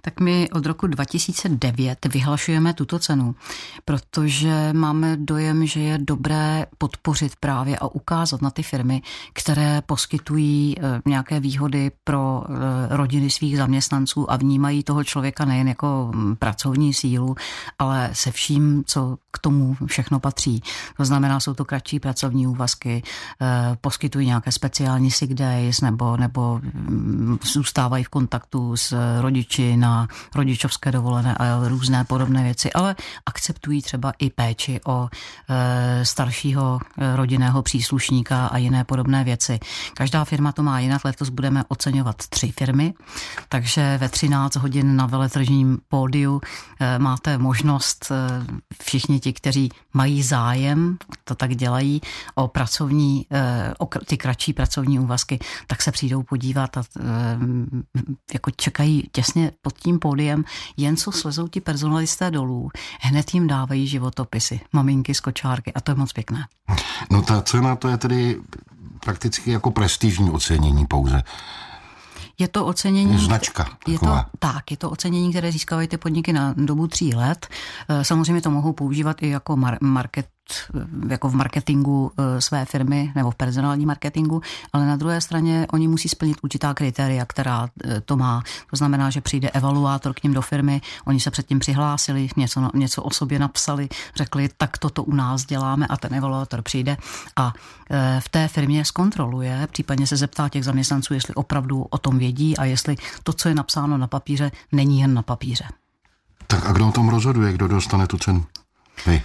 Tak 0.07 0.19
my 0.19 0.49
od 0.49 0.65
roku 0.65 0.87
2009 0.87 2.05
vyhlašujeme 2.05 2.73
tuto 2.73 2.99
cenu, 2.99 3.35
protože 3.85 4.69
máme 4.73 5.17
dojem, 5.17 5.65
že 5.65 5.79
je 5.79 5.97
dobré 5.97 6.65
podpořit 6.77 7.35
právě 7.39 7.77
a 7.77 7.87
ukázat 7.87 8.41
na 8.41 8.49
ty 8.49 8.63
firmy, 8.63 9.01
které 9.33 9.81
poskytují 9.85 10.75
eh, 10.77 11.01
nějaké 11.05 11.39
výhody 11.39 11.91
pro 12.03 12.43
eh, 12.47 12.97
rodiny 12.97 13.29
svých 13.29 13.57
zaměstnanců 13.57 14.31
a 14.31 14.35
vnímají 14.35 14.83
toho 14.83 15.03
člověka 15.03 15.45
nejen 15.45 15.67
jako 15.67 16.11
hm, 16.15 16.35
pracovní 16.35 16.93
sílu, 16.93 17.35
ale 17.79 18.09
se 18.13 18.31
vším, 18.31 18.83
co 18.85 19.17
k 19.31 19.39
tomu 19.39 19.75
všechno 19.85 20.19
patří. 20.19 20.63
To 20.97 21.05
znamená, 21.05 21.39
jsou 21.39 21.53
to 21.53 21.65
kratší 21.65 21.99
pracovní 21.99 22.47
úvazky, 22.47 23.03
eh, 23.41 23.77
poskytují 23.81 24.27
nějaké 24.27 24.51
speciální 24.51 25.11
sick 25.11 25.33
days 25.33 25.81
nebo, 25.81 26.17
nebo 26.17 26.59
hm, 26.63 27.37
zůstávají 27.43 28.03
v 28.03 28.09
kontaktu 28.09 28.77
s 28.77 29.19
rodiči 29.21 29.77
na 29.77 29.96
rodičovské 30.35 30.91
dovolené 30.91 31.35
a 31.35 31.67
různé 31.67 32.03
podobné 32.03 32.43
věci, 32.43 32.73
ale 32.73 32.95
akceptují 33.25 33.81
třeba 33.81 34.13
i 34.19 34.29
péči 34.29 34.79
o 34.85 35.07
e, 35.49 36.05
staršího 36.05 36.79
e, 36.97 37.15
rodinného 37.15 37.61
příslušníka 37.61 38.47
a 38.47 38.57
jiné 38.57 38.83
podobné 38.83 39.23
věci. 39.23 39.59
Každá 39.93 40.25
firma 40.25 40.51
to 40.51 40.63
má 40.63 40.79
jinak, 40.79 41.05
letos 41.05 41.29
budeme 41.29 41.63
oceňovat 41.67 42.15
tři 42.15 42.51
firmy, 42.51 42.93
takže 43.49 43.97
ve 43.97 44.09
13 44.09 44.55
hodin 44.55 44.95
na 44.95 45.05
veletržním 45.05 45.77
pódiu 45.87 46.41
e, 46.79 46.99
máte 46.99 47.37
možnost 47.37 48.11
všichni 48.83 49.19
ti, 49.19 49.33
kteří 49.33 49.69
mají 49.93 50.23
zájem, 50.23 50.97
to 51.23 51.35
tak 51.35 51.55
dělají, 51.55 52.01
o 52.35 52.47
pracovní, 52.47 53.25
o 53.79 53.85
ty 53.85 54.17
kratší 54.17 54.53
pracovní 54.53 54.99
úvazky, 54.99 55.39
tak 55.67 55.81
se 55.81 55.91
přijdou 55.91 56.23
podívat 56.23 56.77
a 56.77 56.83
jako 58.33 58.51
čekají 58.51 59.09
těsně 59.11 59.51
pod 59.61 59.76
tím 59.79 59.99
pódiem, 59.99 60.43
jen 60.77 60.97
co 60.97 61.11
slezou 61.11 61.47
ti 61.47 61.61
personalisté 61.61 62.31
dolů, 62.31 62.69
hned 63.01 63.33
jim 63.33 63.47
dávají 63.47 63.87
životopisy, 63.87 64.59
maminky 64.73 65.13
z 65.13 65.19
kočárky 65.19 65.73
a 65.73 65.81
to 65.81 65.91
je 65.91 65.95
moc 65.95 66.13
pěkné. 66.13 66.45
No 67.11 67.21
ta 67.21 67.41
cena 67.41 67.75
to 67.75 67.87
je 67.87 67.97
tedy 67.97 68.41
prakticky 68.99 69.51
jako 69.51 69.71
prestižní 69.71 70.31
ocenění 70.31 70.85
pouze. 70.85 71.23
Je 72.39 72.47
to 72.47 72.65
ocenění... 72.65 73.17
Značka. 73.17 73.77
Je 73.87 73.99
to, 73.99 74.19
tak, 74.39 74.71
je 74.71 74.77
to 74.77 74.89
ocenění, 74.89 75.29
které 75.29 75.51
získávají 75.51 75.87
ty 75.87 75.97
podniky 75.97 76.33
na 76.33 76.53
dobu 76.57 76.87
tří 76.87 77.15
let. 77.15 77.47
Eh, 77.89 78.03
samozřejmě 78.03 78.41
to 78.41 78.51
mohou 78.51 78.73
používat 78.73 79.23
i 79.23 79.29
jako 79.29 79.57
market 79.81 80.25
Eh, 80.25 80.36
jako 81.09 81.29
v 81.29 81.35
marketingu 81.35 82.11
eh, 82.17 82.41
své 82.41 82.65
firmy 82.65 83.11
nebo 83.15 83.31
v 83.31 83.35
personální 83.35 83.85
marketingu, 83.85 84.41
ale 84.73 84.85
na 84.85 84.95
druhé 84.95 85.21
straně 85.21 85.67
oni 85.71 85.87
musí 85.87 86.09
splnit 86.09 86.37
určitá 86.43 86.73
kritéria, 86.73 87.25
která 87.25 87.69
eh, 87.83 88.01
to 88.01 88.17
má. 88.17 88.43
To 88.69 88.75
znamená, 88.75 89.09
že 89.09 89.21
přijde 89.21 89.49
evaluátor 89.49 90.13
k 90.13 90.23
ním 90.23 90.33
do 90.33 90.41
firmy, 90.41 90.81
oni 91.05 91.19
se 91.19 91.31
předtím 91.31 91.59
přihlásili, 91.59 92.27
něco, 92.37 92.69
něco 92.73 93.03
o 93.03 93.11
sobě 93.11 93.39
napsali, 93.39 93.89
řekli, 94.15 94.49
tak 94.57 94.77
toto 94.77 95.03
u 95.03 95.13
nás 95.13 95.45
děláme 95.45 95.87
a 95.87 95.97
ten 95.97 96.13
evaluátor 96.13 96.61
přijde 96.61 96.97
a 97.35 97.53
v 98.19 98.29
té 98.29 98.47
firmě 98.47 98.85
zkontroluje, 98.85 99.67
případně 99.71 100.07
se 100.07 100.17
zeptá 100.17 100.49
těch 100.49 100.63
zaměstnanců, 100.63 101.13
jestli 101.13 101.33
opravdu 101.33 101.85
o 101.89 101.97
tom 101.97 102.17
vědí 102.17 102.57
a 102.57 102.65
jestli 102.65 102.95
to, 103.23 103.33
co 103.33 103.49
je 103.49 103.55
napsáno 103.55 103.97
na 103.97 104.07
papíře, 104.07 104.51
není 104.71 104.99
jen 104.99 105.13
na 105.13 105.21
papíře. 105.21 105.65
Tak 106.47 106.65
a 106.65 106.71
kdo 106.71 106.87
o 106.87 106.91
tom 106.91 107.09
rozhoduje, 107.09 107.53
kdo 107.53 107.67
dostane 107.67 108.07
tu 108.07 108.17
cenu? 108.17 108.45
Vy. 109.05 109.21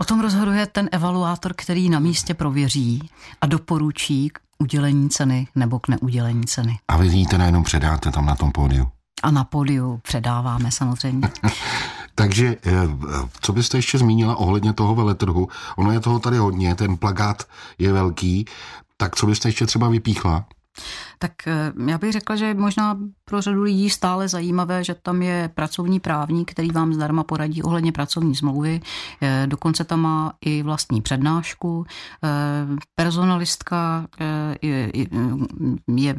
O 0.00 0.04
tom 0.04 0.20
rozhoduje 0.20 0.66
ten 0.66 0.88
evaluátor, 0.92 1.52
který 1.56 1.90
na 1.90 1.98
místě 1.98 2.34
prověří 2.34 3.10
a 3.40 3.46
doporučí 3.46 4.28
k 4.28 4.38
udělení 4.58 5.10
ceny 5.10 5.48
nebo 5.54 5.78
k 5.78 5.88
neudělení 5.88 6.44
ceny. 6.44 6.78
A 6.88 6.96
vy 6.96 7.06
jí 7.06 7.26
teda 7.26 7.44
jenom 7.44 7.64
předáte 7.64 8.10
tam 8.10 8.26
na 8.26 8.34
tom 8.34 8.52
pódiu? 8.52 8.88
A 9.22 9.30
na 9.30 9.44
pódiu 9.44 10.00
předáváme 10.02 10.70
samozřejmě. 10.70 11.28
Takže 12.14 12.56
eh, 12.66 12.72
co 13.40 13.52
byste 13.52 13.78
ještě 13.78 13.98
zmínila 13.98 14.36
ohledně 14.36 14.72
toho 14.72 14.94
veletrhu? 14.94 15.48
Ono 15.76 15.92
je 15.92 16.00
toho 16.00 16.18
tady 16.18 16.36
hodně, 16.38 16.74
ten 16.74 16.96
plagát 16.96 17.42
je 17.78 17.92
velký, 17.92 18.44
tak 18.96 19.16
co 19.16 19.26
byste 19.26 19.48
ještě 19.48 19.66
třeba 19.66 19.88
vypíchla? 19.88 20.44
Tak 21.18 21.32
eh, 21.46 21.72
já 21.88 21.98
bych 21.98 22.12
řekla, 22.12 22.36
že 22.36 22.54
možná 22.54 22.98
pro 23.24 23.40
řadu 23.40 23.62
lidí 23.62 23.90
stále 23.90 24.28
zajímavé, 24.28 24.84
že 24.84 24.94
tam 24.94 25.22
je 25.22 25.50
pracovní 25.54 26.00
právník, 26.00 26.50
který 26.50 26.70
vám 26.70 26.94
zdarma 26.94 27.24
poradí 27.24 27.62
ohledně 27.62 27.92
pracovní 27.92 28.36
smlouvy. 28.36 28.80
Eh, 29.22 29.46
dokonce 29.46 29.84
tam 29.84 30.00
má 30.00 30.32
i 30.40 30.62
vlastní 30.62 31.02
přednášku. 31.02 31.86
Eh, 32.24 32.28
personalistka 32.94 34.06
je, 34.62 34.90
je 35.96 36.14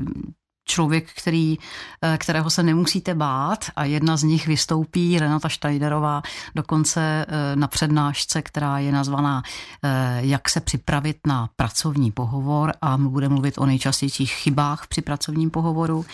člověk, 0.65 1.09
který, 1.15 1.57
eh, 2.01 2.17
kterého 2.17 2.49
se 2.49 2.63
nemusíte 2.63 3.15
bát 3.15 3.65
a 3.75 3.85
jedna 3.85 4.17
z 4.17 4.23
nich 4.23 4.47
vystoupí, 4.47 5.19
Renata 5.19 5.49
Štajderová, 5.49 6.21
dokonce 6.55 7.25
eh, 7.27 7.55
na 7.55 7.67
přednášce, 7.67 8.41
která 8.41 8.79
je 8.79 8.91
nazvaná 8.91 9.43
eh, 9.83 10.19
Jak 10.21 10.49
se 10.49 10.59
připravit 10.59 11.17
na 11.27 11.49
pracovní 11.55 12.11
pohovor 12.11 12.73
a 12.81 12.97
bude 12.97 13.29
mluvit 13.29 13.57
o 13.57 13.65
nejčastějších 13.65 14.31
chybách 14.31 14.87
při 14.87 15.01
pracovním 15.01 15.49
pohovoru. 15.49 16.05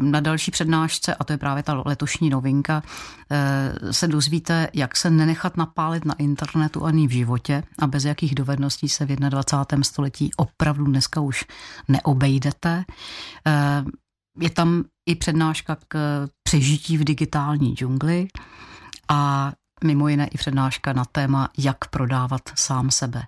Na 0.00 0.20
další 0.20 0.50
přednášce, 0.50 1.14
a 1.14 1.24
to 1.24 1.32
je 1.32 1.36
právě 1.36 1.62
ta 1.62 1.82
letošní 1.86 2.30
novinka, 2.30 2.82
se 3.90 4.08
dozvíte, 4.08 4.68
jak 4.74 4.96
se 4.96 5.10
nenechat 5.10 5.56
napálit 5.56 6.04
na 6.04 6.14
internetu 6.14 6.84
ani 6.84 7.06
v 7.06 7.10
životě 7.10 7.62
a 7.78 7.86
bez 7.86 8.04
jakých 8.04 8.34
dovedností 8.34 8.88
se 8.88 9.06
v 9.06 9.16
21. 9.16 9.84
století 9.84 10.30
opravdu 10.36 10.84
dneska 10.84 11.20
už 11.20 11.44
neobejdete. 11.88 12.84
Eh, 13.46 13.84
je 14.40 14.50
tam 14.50 14.84
i 15.06 15.14
přednáška 15.14 15.76
k 15.88 16.26
přežití 16.42 16.98
v 16.98 17.04
digitální 17.04 17.74
džungli 17.74 18.28
a 19.08 19.52
mimo 19.84 20.08
jiné 20.08 20.26
i 20.26 20.38
přednáška 20.38 20.92
na 20.92 21.04
téma, 21.04 21.48
jak 21.58 21.88
prodávat 21.88 22.42
sám 22.54 22.90
sebe. 22.90 23.22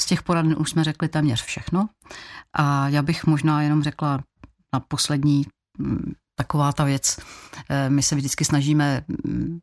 Z 0.00 0.06
těch 0.06 0.22
poradn 0.22 0.54
už 0.58 0.70
jsme 0.70 0.84
řekli 0.84 1.08
téměř 1.08 1.42
všechno 1.42 1.88
a 2.52 2.88
já 2.88 3.02
bych 3.02 3.26
možná 3.26 3.62
jenom 3.62 3.82
řekla 3.82 4.20
na 4.72 4.80
poslední 4.80 5.46
mm, 5.78 6.12
taková 6.34 6.72
ta 6.72 6.84
věc. 6.84 7.18
Eh, 7.68 7.90
my 7.90 8.02
se 8.02 8.16
vždycky 8.16 8.44
snažíme 8.44 9.04
mm, 9.08 9.58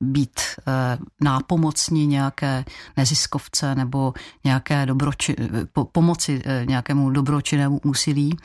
být 0.00 0.40
eh, 0.40 0.98
nápomocní 1.20 2.06
nějaké 2.06 2.64
neziskovce 2.96 3.74
nebo 3.74 4.14
nějaké 4.44 4.86
dobroči, 4.86 5.36
po, 5.72 5.84
pomoci 5.84 6.42
nějakému 6.64 7.10
dobročinnému 7.10 7.80
úsilí. 7.84 8.36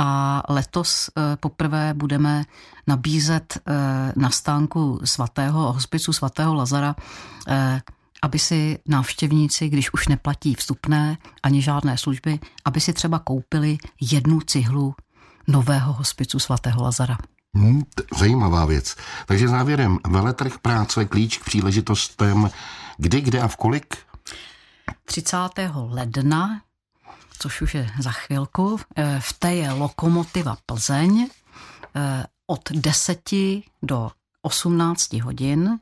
A 0.00 0.42
letos 0.48 1.08
eh, 1.08 1.36
poprvé 1.36 1.94
budeme 1.94 2.44
nabízet 2.86 3.58
na 4.16 4.30
stánku 4.30 5.00
svatého 5.04 5.72
hospicu 5.72 6.12
svatého 6.12 6.54
Lazara 6.54 6.96
aby 8.24 8.38
si 8.38 8.78
návštěvníci, 8.88 9.68
když 9.68 9.92
už 9.92 10.08
neplatí 10.08 10.54
vstupné 10.54 11.18
ani 11.42 11.62
žádné 11.62 11.98
služby, 11.98 12.40
aby 12.64 12.80
si 12.80 12.92
třeba 12.92 13.18
koupili 13.18 13.78
jednu 14.00 14.40
cihlu 14.40 14.94
nového 15.48 15.92
hospicu 15.92 16.38
svatého 16.38 16.82
Lazara. 16.82 17.18
Hmm, 17.56 17.82
zajímavá 18.18 18.64
věc. 18.64 18.96
Takže 19.26 19.48
závěrem, 19.48 19.98
veletrh 20.08 20.58
práce, 20.58 21.04
klíč 21.04 21.38
k 21.38 21.44
příležitostem, 21.44 22.50
kdy, 22.96 23.20
kde 23.20 23.40
a 23.40 23.48
v 23.48 23.56
kolik? 23.56 23.96
30. 25.04 25.36
ledna, 25.74 26.60
což 27.44 27.62
už 27.62 27.74
je 27.74 27.90
za 28.00 28.10
chvilku, 28.10 28.80
eh, 28.96 29.20
v 29.20 29.32
té 29.32 29.54
je 29.54 29.72
Lokomotiva 29.72 30.56
Plzeň 30.66 31.28
eh, 31.28 31.30
od 32.46 32.72
10 32.72 33.62
do 33.82 34.10
18 34.42 35.20
hodin. 35.20 35.78